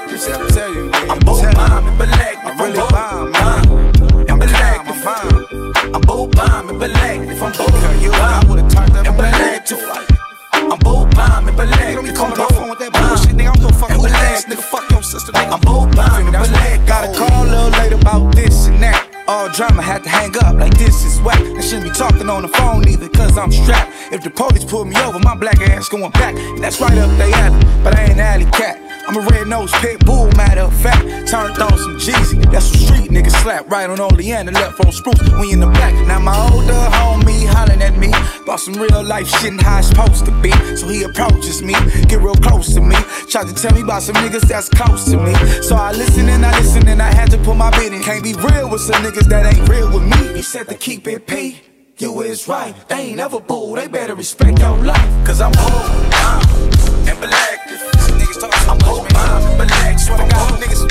[1.09, 2.37] I'm boom, bomb, and black.
[2.45, 3.71] I'm really bomb, bomb,
[4.29, 4.87] and black.
[5.93, 7.19] I'm boom, bomb, and black.
[7.29, 7.71] If I'm boom,
[8.11, 9.77] bomb, and black too.
[9.77, 10.14] I'm
[11.45, 12.05] bold bomb and black.
[12.05, 13.55] You call my phone with that bullshit, nigga.
[13.55, 14.63] I'm gonna fuck with ass, nigga.
[14.63, 15.53] Fuck your sister, nigga.
[15.53, 15.61] I'm
[16.25, 16.87] and black.
[16.87, 19.09] Got a call a little later about this and that.
[19.27, 21.41] All drama had to hang up like this is whack.
[21.41, 23.91] I shouldn't be talking on the phone either, cause I'm strapped.
[24.11, 26.35] If the police pull me over, my black ass going back.
[26.35, 28.84] And that's right up they alley, but I ain't alley cat.
[29.07, 31.03] I'm a red nose pit bull, matter of fact.
[31.27, 33.69] Turned on some Jeezy, that's some street niggas slap.
[33.69, 35.93] Right on all the ends Oleander, left on Spruce, we in the back.
[36.07, 38.09] Now my older homie hollering at me
[38.41, 40.51] about some real life shit and how it's supposed to be.
[40.75, 41.73] So he approaches me,
[42.07, 42.95] get real close to me.
[43.29, 45.33] Tried to tell me about some niggas that's close to me.
[45.61, 48.01] So I listen and I listen and I had to put my bid in.
[48.01, 50.35] Can't be real with some niggas that ain't real with me.
[50.35, 51.61] He said to keep it P.
[51.97, 55.25] You is right, they ain't ever bull, they better respect your life.
[55.25, 57.94] Cause I'm old, I'm and black.
[58.67, 59.99] I'm old, I'm and black.
[59.99, 60.81] Swear to God, niggas,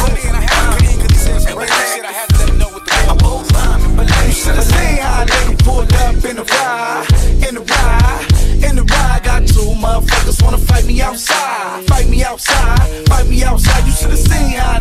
[1.55, 4.09] crazy shit, I had to let him know what the I'm old, I'm and.
[4.27, 7.07] You should've seen how a nigga pulled up in the ride,
[7.47, 8.25] in the ride,
[8.63, 9.23] in the ride.
[9.23, 13.85] Got two motherfuckers wanna fight me outside, fight me outside, fight me outside.
[13.85, 14.72] You should've seen how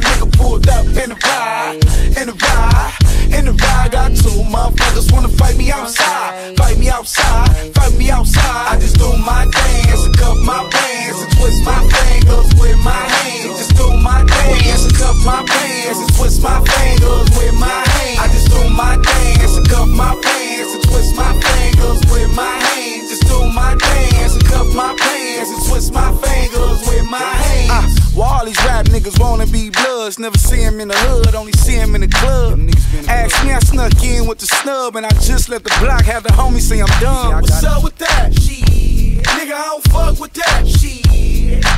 [7.03, 8.67] outside, fight me outside.
[8.71, 13.03] I just do my dance, and cup my pants, and twist my fingers with my
[13.15, 13.59] hands.
[13.59, 18.19] Just do my dance, and cup my pants, and twist my fingers with my hands.
[18.23, 22.55] I just do my dance, and cup my pants, and twist my fingers with my
[22.71, 23.11] hands.
[23.11, 27.32] Just do my dance, and cup my pants, and twist my fingers with my
[28.67, 32.03] rap niggas wanna be bloods, never see him in the hood, only see him in
[32.03, 32.59] the club.
[33.09, 36.23] Ask me, I snuck in with the snub, and I just let the block have
[36.23, 37.43] the homie say I'm done.
[37.43, 38.35] What's up with that?
[38.35, 38.92] Shit.
[39.25, 40.67] Nigga, I don't fuck with that.
[40.67, 41.03] Shit.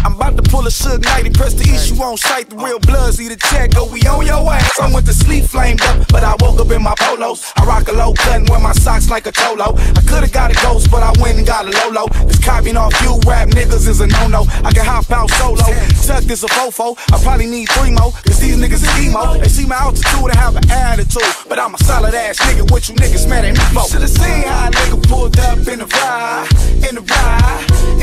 [0.05, 2.51] I'm about to pull a Suge Knight and press the issue on sight.
[2.51, 4.79] The real bloods need a check, go we on your ass.
[4.81, 7.53] I went to sleep flamed up, but I woke up in my polos.
[7.57, 9.75] I rock a low cut and wear my socks like a cholo.
[9.77, 12.07] I could've got a ghost, but I went and got a Lolo.
[12.27, 14.47] This copying off you rap niggas is a no-no.
[14.63, 15.65] I can hop out solo.
[16.07, 16.97] Tuck this a fofo.
[17.13, 19.39] I probably need three more, cause these niggas is emo.
[19.39, 21.23] They see my altitude and have an attitude.
[21.49, 23.89] But I'm a solid ass nigga, what you niggas mad at me for?
[23.89, 26.49] Should've seen how a nigga pulled up in the ride,
[26.89, 27.34] in the ride,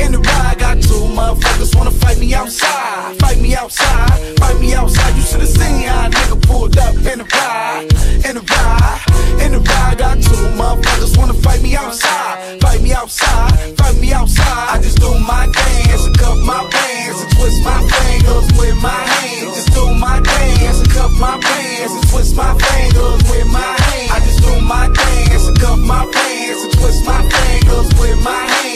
[0.00, 0.58] in the ride.
[0.58, 5.16] Got two motherfuckers wanna fight me outside, fight me outside, fight me outside.
[5.16, 7.86] You should've seen how a nigga pulled up in the ride,
[8.28, 9.00] in the ride,
[9.44, 9.98] in the ride.
[9.98, 14.66] Got two motherfuckers wanna fight me outside, fight me outside, fight me outside.
[14.74, 19.02] I just do my dance and cup my pants and twist my fingers with my
[19.12, 19.54] hands.
[19.56, 24.10] Just do my dance and cup my pants and twist my fingers with my hands.
[24.14, 28.32] I just do my dance and cup my pants and twist my fingers with my
[28.32, 28.71] hands.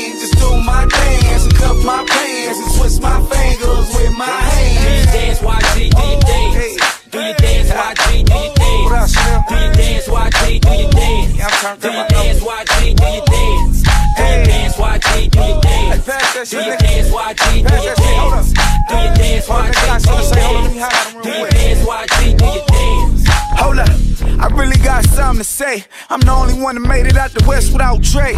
[1.87, 4.83] My pants and twist my fingers with my hands.
[4.83, 7.71] Do your dance, YG, oh, do your dance.
[7.71, 10.07] Oh, oh, do your dance, YG, do your dance.
[10.07, 11.81] Do your dance, YG, do your dance.
[11.81, 13.26] Do your dance, YG, do your dance.
[16.47, 16.63] Dance.
[16.63, 18.53] Do your dance, YG, do your dance.
[18.89, 21.13] Do your dance, YG, do your dance.
[21.25, 23.25] Do your dance, YG, do your dance.
[23.59, 23.89] Hold up,
[24.39, 25.85] I really got something to say.
[26.09, 28.37] I'm the only one that made it out the West without Dre.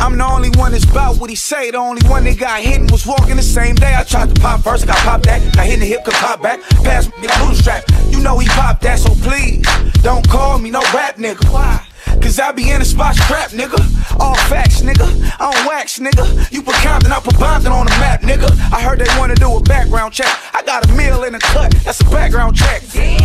[0.00, 1.70] I'm the only one that's about what he say.
[1.70, 3.94] The only one that got hit and was walking the same day.
[3.94, 5.54] I tried to pop first, I got popped that.
[5.54, 6.60] Got hit in the hip, could pop back.
[6.82, 7.84] Pass me the bootstrap.
[8.10, 9.64] You know he popped that, so please
[10.02, 11.48] don't call me no rap nigga.
[11.52, 11.86] Why?
[12.24, 13.76] Cause I be in the spot trap, nigga.
[14.18, 15.04] All facts, nigga.
[15.38, 16.24] I don't wax, nigga.
[16.50, 18.48] You put Compton, I put Bompton on the map, nigga.
[18.72, 20.32] I heard they wanna do a background check.
[20.54, 22.80] I got a meal in a cut, that's a background check.
[22.94, 23.20] Yeah.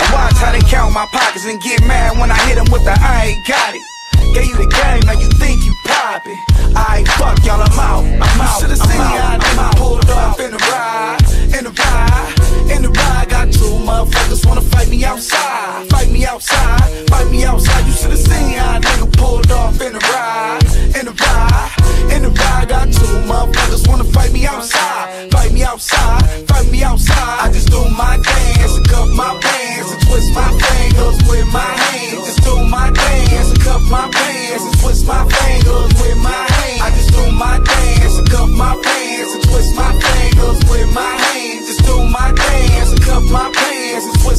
[0.00, 2.84] Now watch how they count my pockets and get mad when I hit them with
[2.88, 3.84] the I ain't got it.
[4.32, 6.40] Gave you the game, now you think you poppin'.
[6.74, 8.04] I ain't fuck y'all, I'm out.
[8.08, 8.60] I'm out.
[8.60, 11.20] Should've seen how nigga pulled up in the ride,
[11.52, 13.27] in the ride, in the ride.
[13.88, 15.88] Motherfuckers wanna fight me outside.
[15.88, 17.86] fight me outside, fight me outside.
[17.86, 20.62] You should've seen how a nigga pulled off in the ride,
[20.98, 21.72] in the ride,
[22.12, 22.68] in the ride.
[22.68, 27.38] Got two motherfuckers wanna fight me outside, fight me outside, fight me outside.
[27.40, 31.72] I just do my dance and cuff my pants and twist my fingers with my
[31.82, 32.26] hands.
[32.26, 36.82] Just do my dance and cuff my pants and twist my fingers with my hands.
[36.84, 41.14] I just do my dance and cuff my pants and twist my fingers with my
[41.24, 41.66] hands.
[41.68, 43.67] Just do my dance and cuff my pants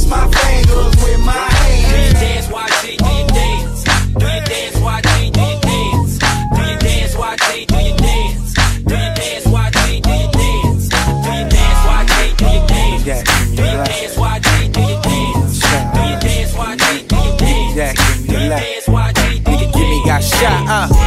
[0.09, 1.89] my fingers with my hands.
[1.89, 2.97] Do you dance, YG?
[2.97, 3.83] Do you dance?
[3.83, 5.09] Do you dance, YG?
[5.33, 6.13] Do you dance?
[6.55, 7.45] Do you dance, YG?
[7.67, 8.53] Do you dance?
[8.85, 9.79] Do you dance, YG?
[10.01, 10.85] Do you dance?
[10.89, 12.13] Do you dance, YG?
[12.37, 13.05] Do you dance?
[13.05, 14.49] Yeah, Do you dance, YG?
[14.73, 15.59] Do you dance?
[15.59, 16.83] Do you dance, YG?
[17.07, 17.75] Do you dance?
[17.75, 18.65] Yeah, give me Do the you left.
[18.65, 19.43] dance, YG?
[19.45, 20.98] Do you Nigga, Gimme got shot, uh.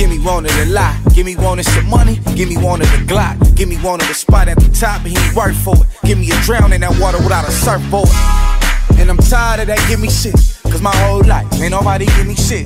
[0.00, 0.96] Gimme wanted a lot.
[1.12, 2.16] Gimme wanted some money.
[2.34, 3.36] Gimme wanted a Glock.
[3.54, 5.86] Gimme wanted a spot at the top, and he ain't work for it.
[6.06, 8.08] Gimme a drown in that water without a surfboard.
[8.98, 10.32] And I'm tired of that gimme shit.
[10.72, 12.64] Cause my whole life, ain't nobody give me shit.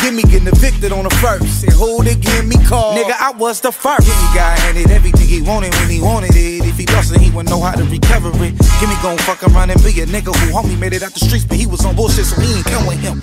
[0.00, 1.64] Gimme getting evicted on the first.
[1.64, 2.96] And who they give me call?
[2.96, 4.08] Nigga, I was the first.
[4.08, 6.64] Gimme guy handed everything he wanted when he wanted it.
[6.64, 8.56] If he lost it, he wouldn't know how to recover it.
[8.80, 11.44] Gimme gon' fuck around and be a nigga who homie made it out the streets,
[11.44, 13.20] but he was on bullshit, so he ain't come with him.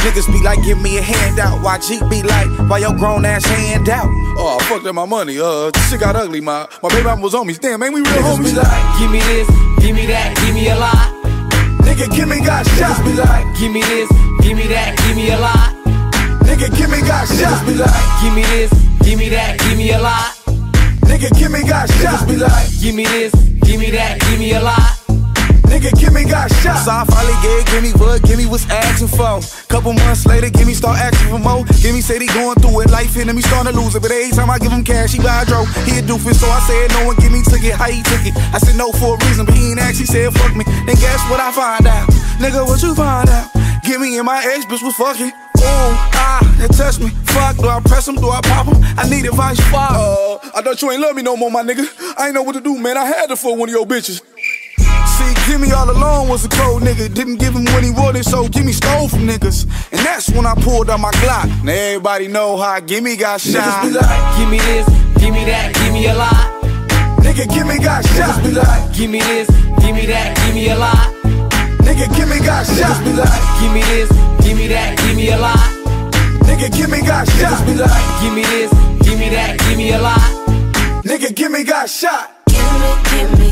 [0.00, 1.60] Niggas be like, give me a handout.
[1.60, 4.08] YG be like, why your grown ass hand out?
[4.38, 5.38] Oh, I fucked up my money.
[5.38, 6.40] Uh, this shit got ugly.
[6.40, 7.52] My my baby mama was on me.
[7.52, 8.44] Damn, ain't we real Niggas homies?
[8.44, 9.48] be like, give me this,
[9.84, 11.20] give me that, give me a lot.
[11.84, 13.04] Nigga, give me got shot.
[13.04, 14.08] be like, give me this,
[14.40, 15.76] give me that, give me a lot.
[16.48, 17.66] Nigga, give me got shot.
[17.66, 18.72] be like, give me this,
[19.04, 20.32] give me that, give me a lot.
[21.04, 22.26] Nigga, give me got shot.
[22.26, 24.99] be like, give me this, give me that, give me a lot.
[25.70, 26.82] Nigga, Gimme got shot.
[26.82, 29.38] So I finally gave Gimme what Gimme was asking for.
[29.70, 31.62] Couple months later, Gimme start asking for more.
[31.78, 34.02] Gimme said he going through it, life hitting me, starting to lose it.
[34.02, 35.62] But every time I give him cash, he buy a dro.
[35.86, 37.78] He a doofus, so I said no one give me took it.
[37.78, 38.34] How he took it?
[38.50, 39.78] I said no for a reason, but he ain't.
[39.94, 40.64] He said fuck me.
[40.66, 42.10] Then guess what I find out?
[42.42, 43.48] Nigga, what you find out?
[43.84, 45.30] Gimme and my ex bitch was fucking.
[45.60, 47.10] Ooh, ah, that touched me.
[47.30, 48.16] Fuck, do I press him?
[48.16, 48.82] Do I pop him?
[48.96, 49.60] I need advice.
[49.70, 49.92] Fuck.
[49.92, 51.84] Uh, I thought you ain't love me no more, my nigga.
[52.16, 52.96] I ain't know what to do, man.
[52.96, 54.22] I had to fuck one of your bitches.
[55.20, 57.12] See, Gimme all alone was a cold nigga.
[57.12, 59.64] Didn't give him what he wanted, so Gimme stole from niggas.
[59.92, 61.46] And that's when I pulled out my Glock.
[61.62, 63.60] Now everybody know how Gimme got shot.
[63.60, 64.86] Niggas be like, give me this,
[65.20, 66.60] give me that, give me a lot.
[67.20, 68.16] Nigga, Gimme got shot.
[68.16, 69.48] Niggas be like, give me this,
[69.84, 71.12] give me that, give me a lot.
[71.84, 72.76] Nigga, Gimme got shot.
[72.78, 74.08] Niggas be like, give me this,
[74.40, 75.68] give me that, give me a lot.
[76.48, 77.60] Nigga, Gimme got shot.
[77.60, 78.70] Niggas be like, give me this,
[79.04, 80.30] give me that, give me a lot.
[81.04, 82.32] Nigga, Gimme got shot.
[82.48, 83.49] Gimme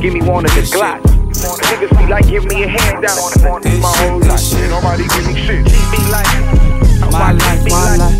[0.00, 1.00] some money, gimme wanted a Glock.
[1.02, 3.16] Niggas be like, give me a handout.
[3.80, 5.64] My whole life, nobody give me shit.
[5.64, 6.26] Be like,
[7.10, 8.14] My life, my life.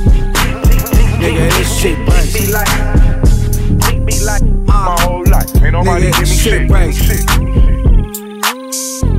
[1.21, 2.53] Nigga, this shit be crazy.
[2.53, 6.69] like, be like, my uh, whole life, ain't nobody give me shit.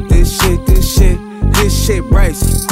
[0.10, 1.20] This shit, this shit,
[1.54, 2.68] this shit crazy.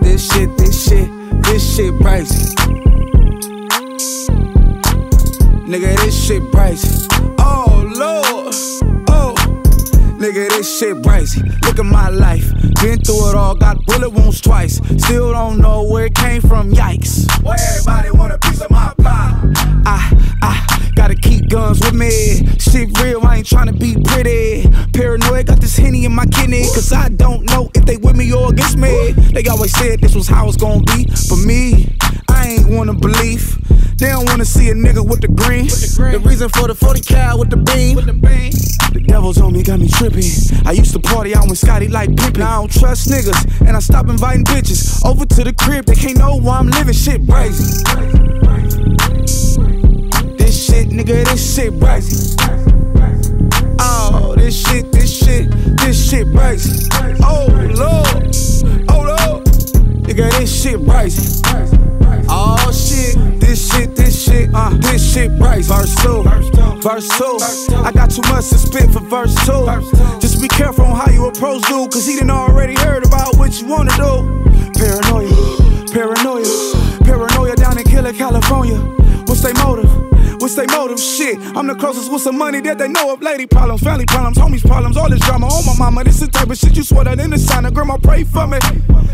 [0.00, 1.08] This shit, this shit,
[1.42, 2.54] this shit crazy.
[5.66, 7.73] Nigga, this shit Lord, oh.
[10.24, 11.42] Nigga, this shit crazy.
[11.64, 12.50] Look at my life.
[12.80, 14.80] Been through it all, got bullet wounds twice.
[14.96, 17.28] Still don't know where it came from, yikes.
[17.42, 19.52] Why everybody want a piece of my pie?
[19.84, 22.46] I, I gotta keep guns with me.
[22.58, 24.66] Shit real, I ain't tryna be pretty.
[24.98, 26.62] Paranoid, got this henny in my kidney.
[26.72, 29.12] Cause I don't know if they with me or against me.
[29.12, 31.04] They always said this was how it's gonna be.
[31.28, 31.94] For me,
[32.30, 33.58] I ain't wanna believe.
[34.04, 35.64] They don't wanna see a nigga with the green.
[35.64, 37.96] The reason for the 40 cal with the beam.
[37.96, 40.28] The devil's on me, got me tripping.
[40.66, 42.40] I used to party out with Scottie like Pippen.
[42.40, 45.86] Now I don't trust niggas, and I stop inviting bitches over to the crib.
[45.86, 47.64] They can't know why I'm living shit crazy.
[50.36, 52.36] This shit, nigga, this shit crazy.
[53.80, 56.90] Oh, this shit, this shit, this shit crazy.
[57.24, 58.36] Oh lord,
[58.90, 59.44] oh lord,
[60.04, 61.40] nigga, this shit crazy.
[62.28, 63.16] Oh shit,
[63.54, 65.72] this shit, this shit, uh, this shit crazy.
[65.72, 67.38] Verse two, verse two.
[67.76, 69.64] I got too much to spit for verse two.
[70.18, 73.60] Just be careful on how you approach dude, cause he done already heard about what
[73.60, 74.42] you wanna do.
[74.74, 75.30] Paranoia,
[75.92, 76.50] paranoia,
[77.04, 78.78] paranoia down in Killer, California.
[79.26, 79.93] What's their motive?
[80.44, 81.00] What's they motive?
[81.00, 83.22] Shit, I'm the closest with some money that they know of.
[83.22, 86.04] Lady problems, family problems, homies problems, all this drama on my mama.
[86.04, 87.64] This the type of shit you swear that in the sign.
[87.72, 88.58] Grandma pray for me.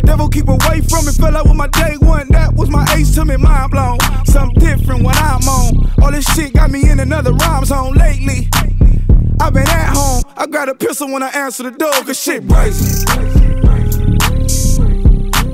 [0.02, 1.12] Devil keep away from me.
[1.12, 2.26] Fell out with my day one.
[2.30, 3.98] That was my ace to me, mind blown.
[4.24, 5.92] Something different when I'm on.
[6.02, 8.48] All this shit got me in another rhyme zone lately.
[9.40, 10.24] I've been at home.
[10.36, 13.06] I got a pistol when I answer the door, cause shit brazen.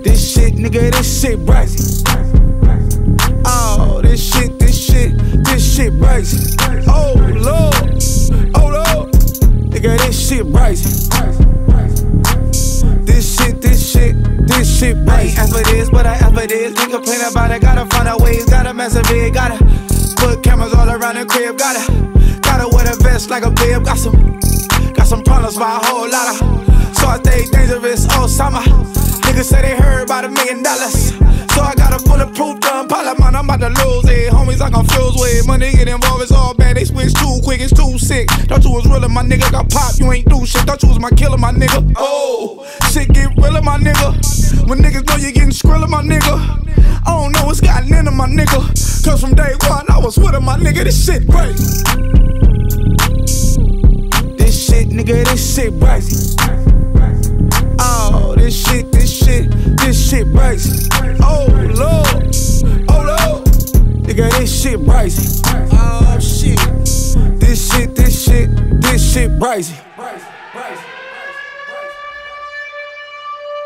[0.02, 2.02] This shit, nigga, this shit brazen.
[3.44, 6.56] Oh, this shit, this shit, this shit brazen.
[6.88, 8.00] Oh, Lord.
[8.56, 9.12] Oh, Lord.
[9.68, 10.90] Nigga, this shit brazen.
[13.04, 14.16] This shit, this shit,
[14.48, 15.38] this shit brazen.
[15.38, 16.72] I ain't ever this, but I ever this.
[16.72, 17.60] Can't complain about it.
[17.60, 18.46] Gotta find out ways.
[18.46, 19.34] Gotta mess with it.
[19.34, 19.62] Gotta
[20.16, 21.58] put cameras all around the crib.
[21.58, 21.84] Gotta,
[22.40, 23.84] gotta wear the vest like a bib.
[23.84, 24.40] Got some,
[24.94, 26.96] got some problems by a whole lot of.
[26.96, 28.62] So I stay dangerous all summer.
[29.28, 31.25] Niggas say they heard about a million dollars.
[33.56, 34.32] About to lose it.
[34.32, 35.46] Homies, I confuse with.
[35.46, 36.76] Money get involved, it's all bad.
[36.76, 38.28] They switch too quick, it's too sick.
[38.48, 39.98] Thought you was real, my nigga got popped.
[39.98, 40.62] You ain't do shit.
[40.62, 41.94] Thought you was my killer, my nigga.
[41.96, 44.68] Oh, shit get real, my nigga.
[44.68, 46.36] When niggas know you getting skrilla, my nigga.
[47.06, 49.04] I don't know what's gotten into my nigga.
[49.04, 50.84] Cause from day one, I was with him, my nigga.
[50.84, 51.56] This shit great.
[54.36, 56.36] This shit, nigga, this shit crazy.
[57.78, 60.26] Oh, this shit, this shit, this shit.
[61.20, 62.55] Oh, Oh, Lord.
[64.06, 65.42] Nigga, this shit crazy.
[65.72, 66.58] Oh, shit.
[67.40, 68.48] This shit, this shit,
[68.82, 69.74] this shit crazy.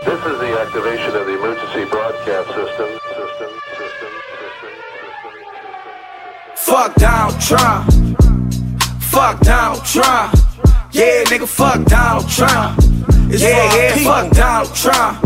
[0.02, 2.88] This is the activation of the emergency broadcast system.
[3.16, 3.50] System.
[3.76, 4.10] System.
[6.56, 7.92] Fuck Donald Trump.
[9.02, 10.34] Fuck Donald Trump.
[10.92, 12.78] Yeah, nigga, fuck Donald Trump.
[13.32, 14.12] It's yeah, yeah, people.
[14.12, 15.18] fuck Donald Trump.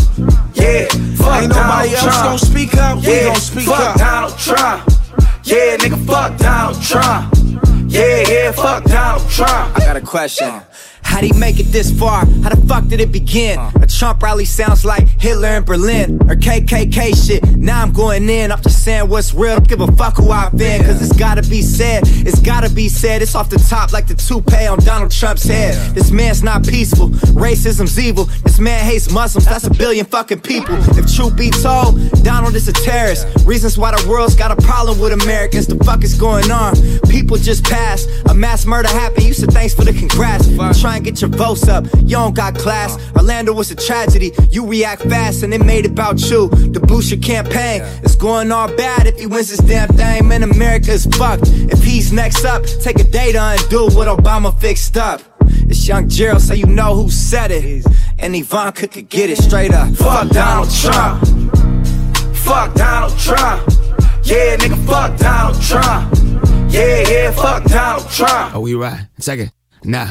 [0.54, 0.86] Yeah,
[1.16, 2.24] fuck Ain't Donald nobody else Trump.
[2.24, 3.96] gonna speak up, we Yeah, gon' speak fuck up.
[3.96, 4.93] Donald Trump.
[5.44, 7.34] Yeah, nigga, fuck Donald Trump.
[7.86, 9.76] Yeah, yeah, fuck Donald Trump.
[9.76, 10.48] I got a question.
[11.04, 12.26] How'd he make it this far?
[12.42, 13.58] How the fuck did it begin?
[13.80, 17.56] A Trump rally sounds like Hitler in Berlin or KKK shit.
[17.56, 19.54] Now I'm going in, I'm just saying what's real.
[19.54, 22.02] Don't give a fuck who I've been, cause it's gotta be said.
[22.06, 23.22] It's gotta be said.
[23.22, 25.94] It's off the top like the toupee on Donald Trump's head.
[25.94, 27.10] This man's not peaceful.
[27.10, 28.24] Racism's evil.
[28.42, 29.46] This man hates Muslims.
[29.46, 30.74] That's a billion fucking people.
[30.98, 31.94] If truth be told,
[32.24, 33.28] Donald is a terrorist.
[33.46, 35.66] Reasons why the world's got a problem with Americans.
[35.66, 36.74] The fuck is going on?
[37.08, 38.08] People just passed.
[38.26, 39.24] A mass murder happened.
[39.24, 40.48] You said thanks for the congrats.
[40.94, 41.86] Try and get your votes up.
[42.02, 42.96] You don't got class.
[43.16, 44.30] Orlando was a tragedy.
[44.50, 46.48] You react fast and it made about you.
[46.48, 47.82] The boost your campaign.
[48.04, 50.28] It's going all bad if he wins this damn thing.
[50.28, 51.48] Man, America is fucked.
[51.48, 55.20] If he's next up, take a day to undo what Obama fixed up.
[55.68, 57.84] It's young Gerald, so you know who said it.
[58.20, 59.92] And Ivanka could get it straight up.
[59.96, 61.26] Fuck Donald Trump.
[62.36, 63.66] Fuck Donald Trump.
[64.22, 66.72] Yeah, nigga, fuck Donald Trump.
[66.72, 68.54] Yeah, yeah, fuck Donald Trump.
[68.54, 69.08] Oh, we right.
[69.18, 69.50] Second.
[69.82, 70.06] Nah.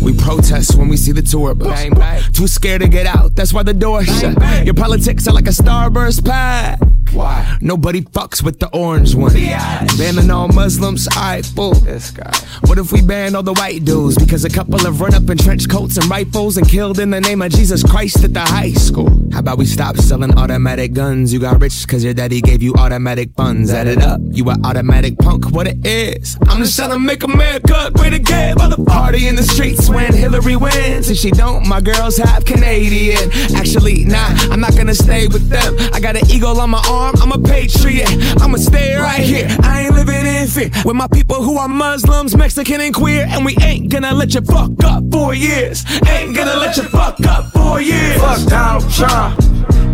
[0.00, 2.32] We protest when we see the tour bus.
[2.32, 4.64] Too scared to get out, that's why the door shut.
[4.64, 6.78] Your politics are like a starburst pack.
[7.12, 7.58] Why?
[7.60, 9.32] Nobody fucks with the orange one.
[9.32, 11.74] Banning all Muslims, alright, fool.
[11.74, 12.32] This guy.
[12.66, 15.36] What if we ban all the white dudes because a couple have run up in
[15.36, 18.72] trench coats and rifles and killed in the name of Jesus Christ at the high
[18.72, 19.10] school?
[19.32, 21.32] How about we stop selling automatic guns?
[21.32, 23.72] You got rich cause your daddy gave you automatic funds.
[23.72, 26.38] Add it up, you an automatic punk, what it is.
[26.46, 28.56] I'm just trying to make America great again.
[28.56, 31.10] By the party in the streets when Hillary wins.
[31.10, 33.30] If she don't, my girls half Canadian.
[33.56, 35.76] Actually, nah, I'm not gonna stay with them.
[35.92, 38.08] I got an eagle on my arm, I'm a patriot.
[38.40, 39.48] I'ma stay right here.
[39.62, 43.26] I ain't living in fear with my people who are Muslims, Mexican, and queer.
[43.28, 45.84] And we ain't gonna let you fuck up for years.
[46.08, 48.20] Ain't gonna let you fuck up for years.
[48.20, 49.40] Fuck Donald Trump.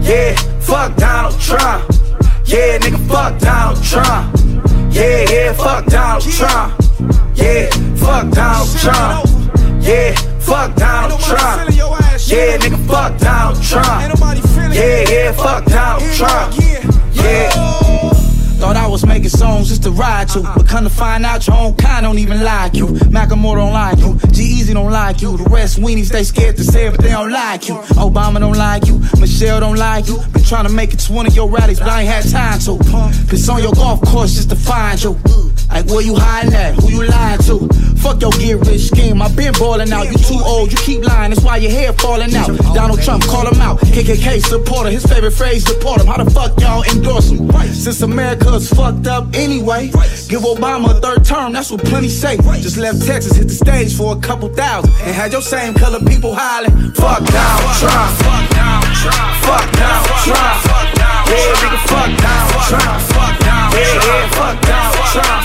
[0.02, 1.84] Yeah, fuck Donald Trump.
[2.44, 4.36] Yeah, nigga, fuck Donald Trump.
[4.94, 6.80] Yeah, yeah, fuck Donald Trump.
[7.34, 9.35] Yeah, fuck Donald Trump.
[9.86, 11.70] Yeah, fuck Donald Trump.
[11.70, 14.18] Yeah, nigga, fuck Donald Trump.
[14.74, 16.54] Yeah, yeah, fuck Donald Trump.
[17.12, 17.85] Yeah.
[18.56, 21.56] Thought I was making songs just to ride to, but come to find out your
[21.56, 22.86] own kind don't even like you.
[22.86, 25.36] Macklemore don't like you, G-Eazy don't like you.
[25.36, 27.74] The rest weenies they scared to say it, but they don't like you.
[28.00, 30.18] Obama don't like you, Michelle don't like you.
[30.32, 32.58] Been trying to make it to one of your rallies, but I ain't had time
[32.60, 32.78] to.
[33.28, 35.20] Piss on your golf course just to find you.
[35.68, 36.74] Like where you hiding at?
[36.76, 37.68] Who you lying to?
[37.98, 39.20] Fuck your get rich scheme.
[39.20, 40.06] I been balling out.
[40.06, 40.70] You too old.
[40.70, 41.30] You keep lying.
[41.30, 42.56] That's why your hair falling out.
[42.72, 43.80] Donald Trump call him out.
[43.80, 44.90] KKK supporter.
[44.90, 46.06] His favorite phrase deport him.
[46.06, 47.50] How the fuck y'all endorse him?
[47.74, 48.02] Since
[48.46, 49.88] cuz fucked up anyway.
[50.28, 52.36] Give Obama a third term, that's what plenty say.
[52.62, 54.92] Just left Texas, hit the stage for a couple thousand.
[55.02, 58.12] And had your same color people hollering, fuck Donald Trump.
[58.22, 59.32] Fuck Donald Trump.
[59.46, 60.58] Fuck down, Trump.
[61.26, 62.98] Yeah, nigga, fuck Donald Trump.
[63.74, 65.42] Yeah, yeah, fuck Donald Trump.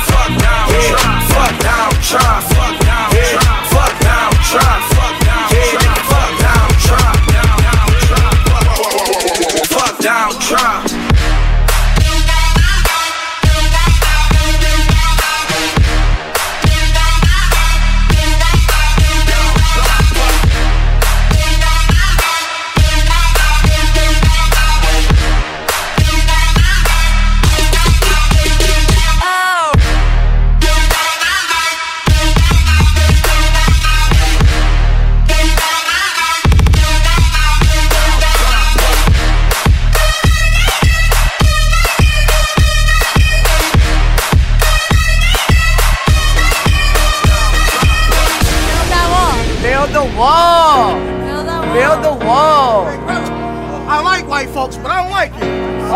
[0.72, 0.93] Yeah,
[1.34, 2.43] fuck Donald Trump.
[3.14, 3.38] Yeah,
[3.74, 4.90] fuck Donald Trump.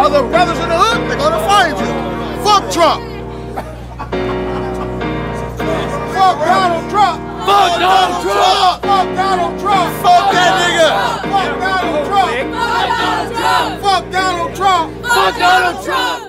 [0.03, 1.87] The brothers in the hood, they're gonna find you.
[2.43, 3.01] Fuck Trump.
[6.13, 7.21] Fuck Donald Trump.
[7.45, 8.81] Fuck Donald Trump.
[8.83, 9.95] Fuck Donald Trump.
[10.03, 10.89] Fuck that nigga.
[11.31, 12.29] Fuck Donald Trump.
[13.81, 15.05] Fuck Donald Trump.
[15.05, 16.24] Fuck Donald Trump.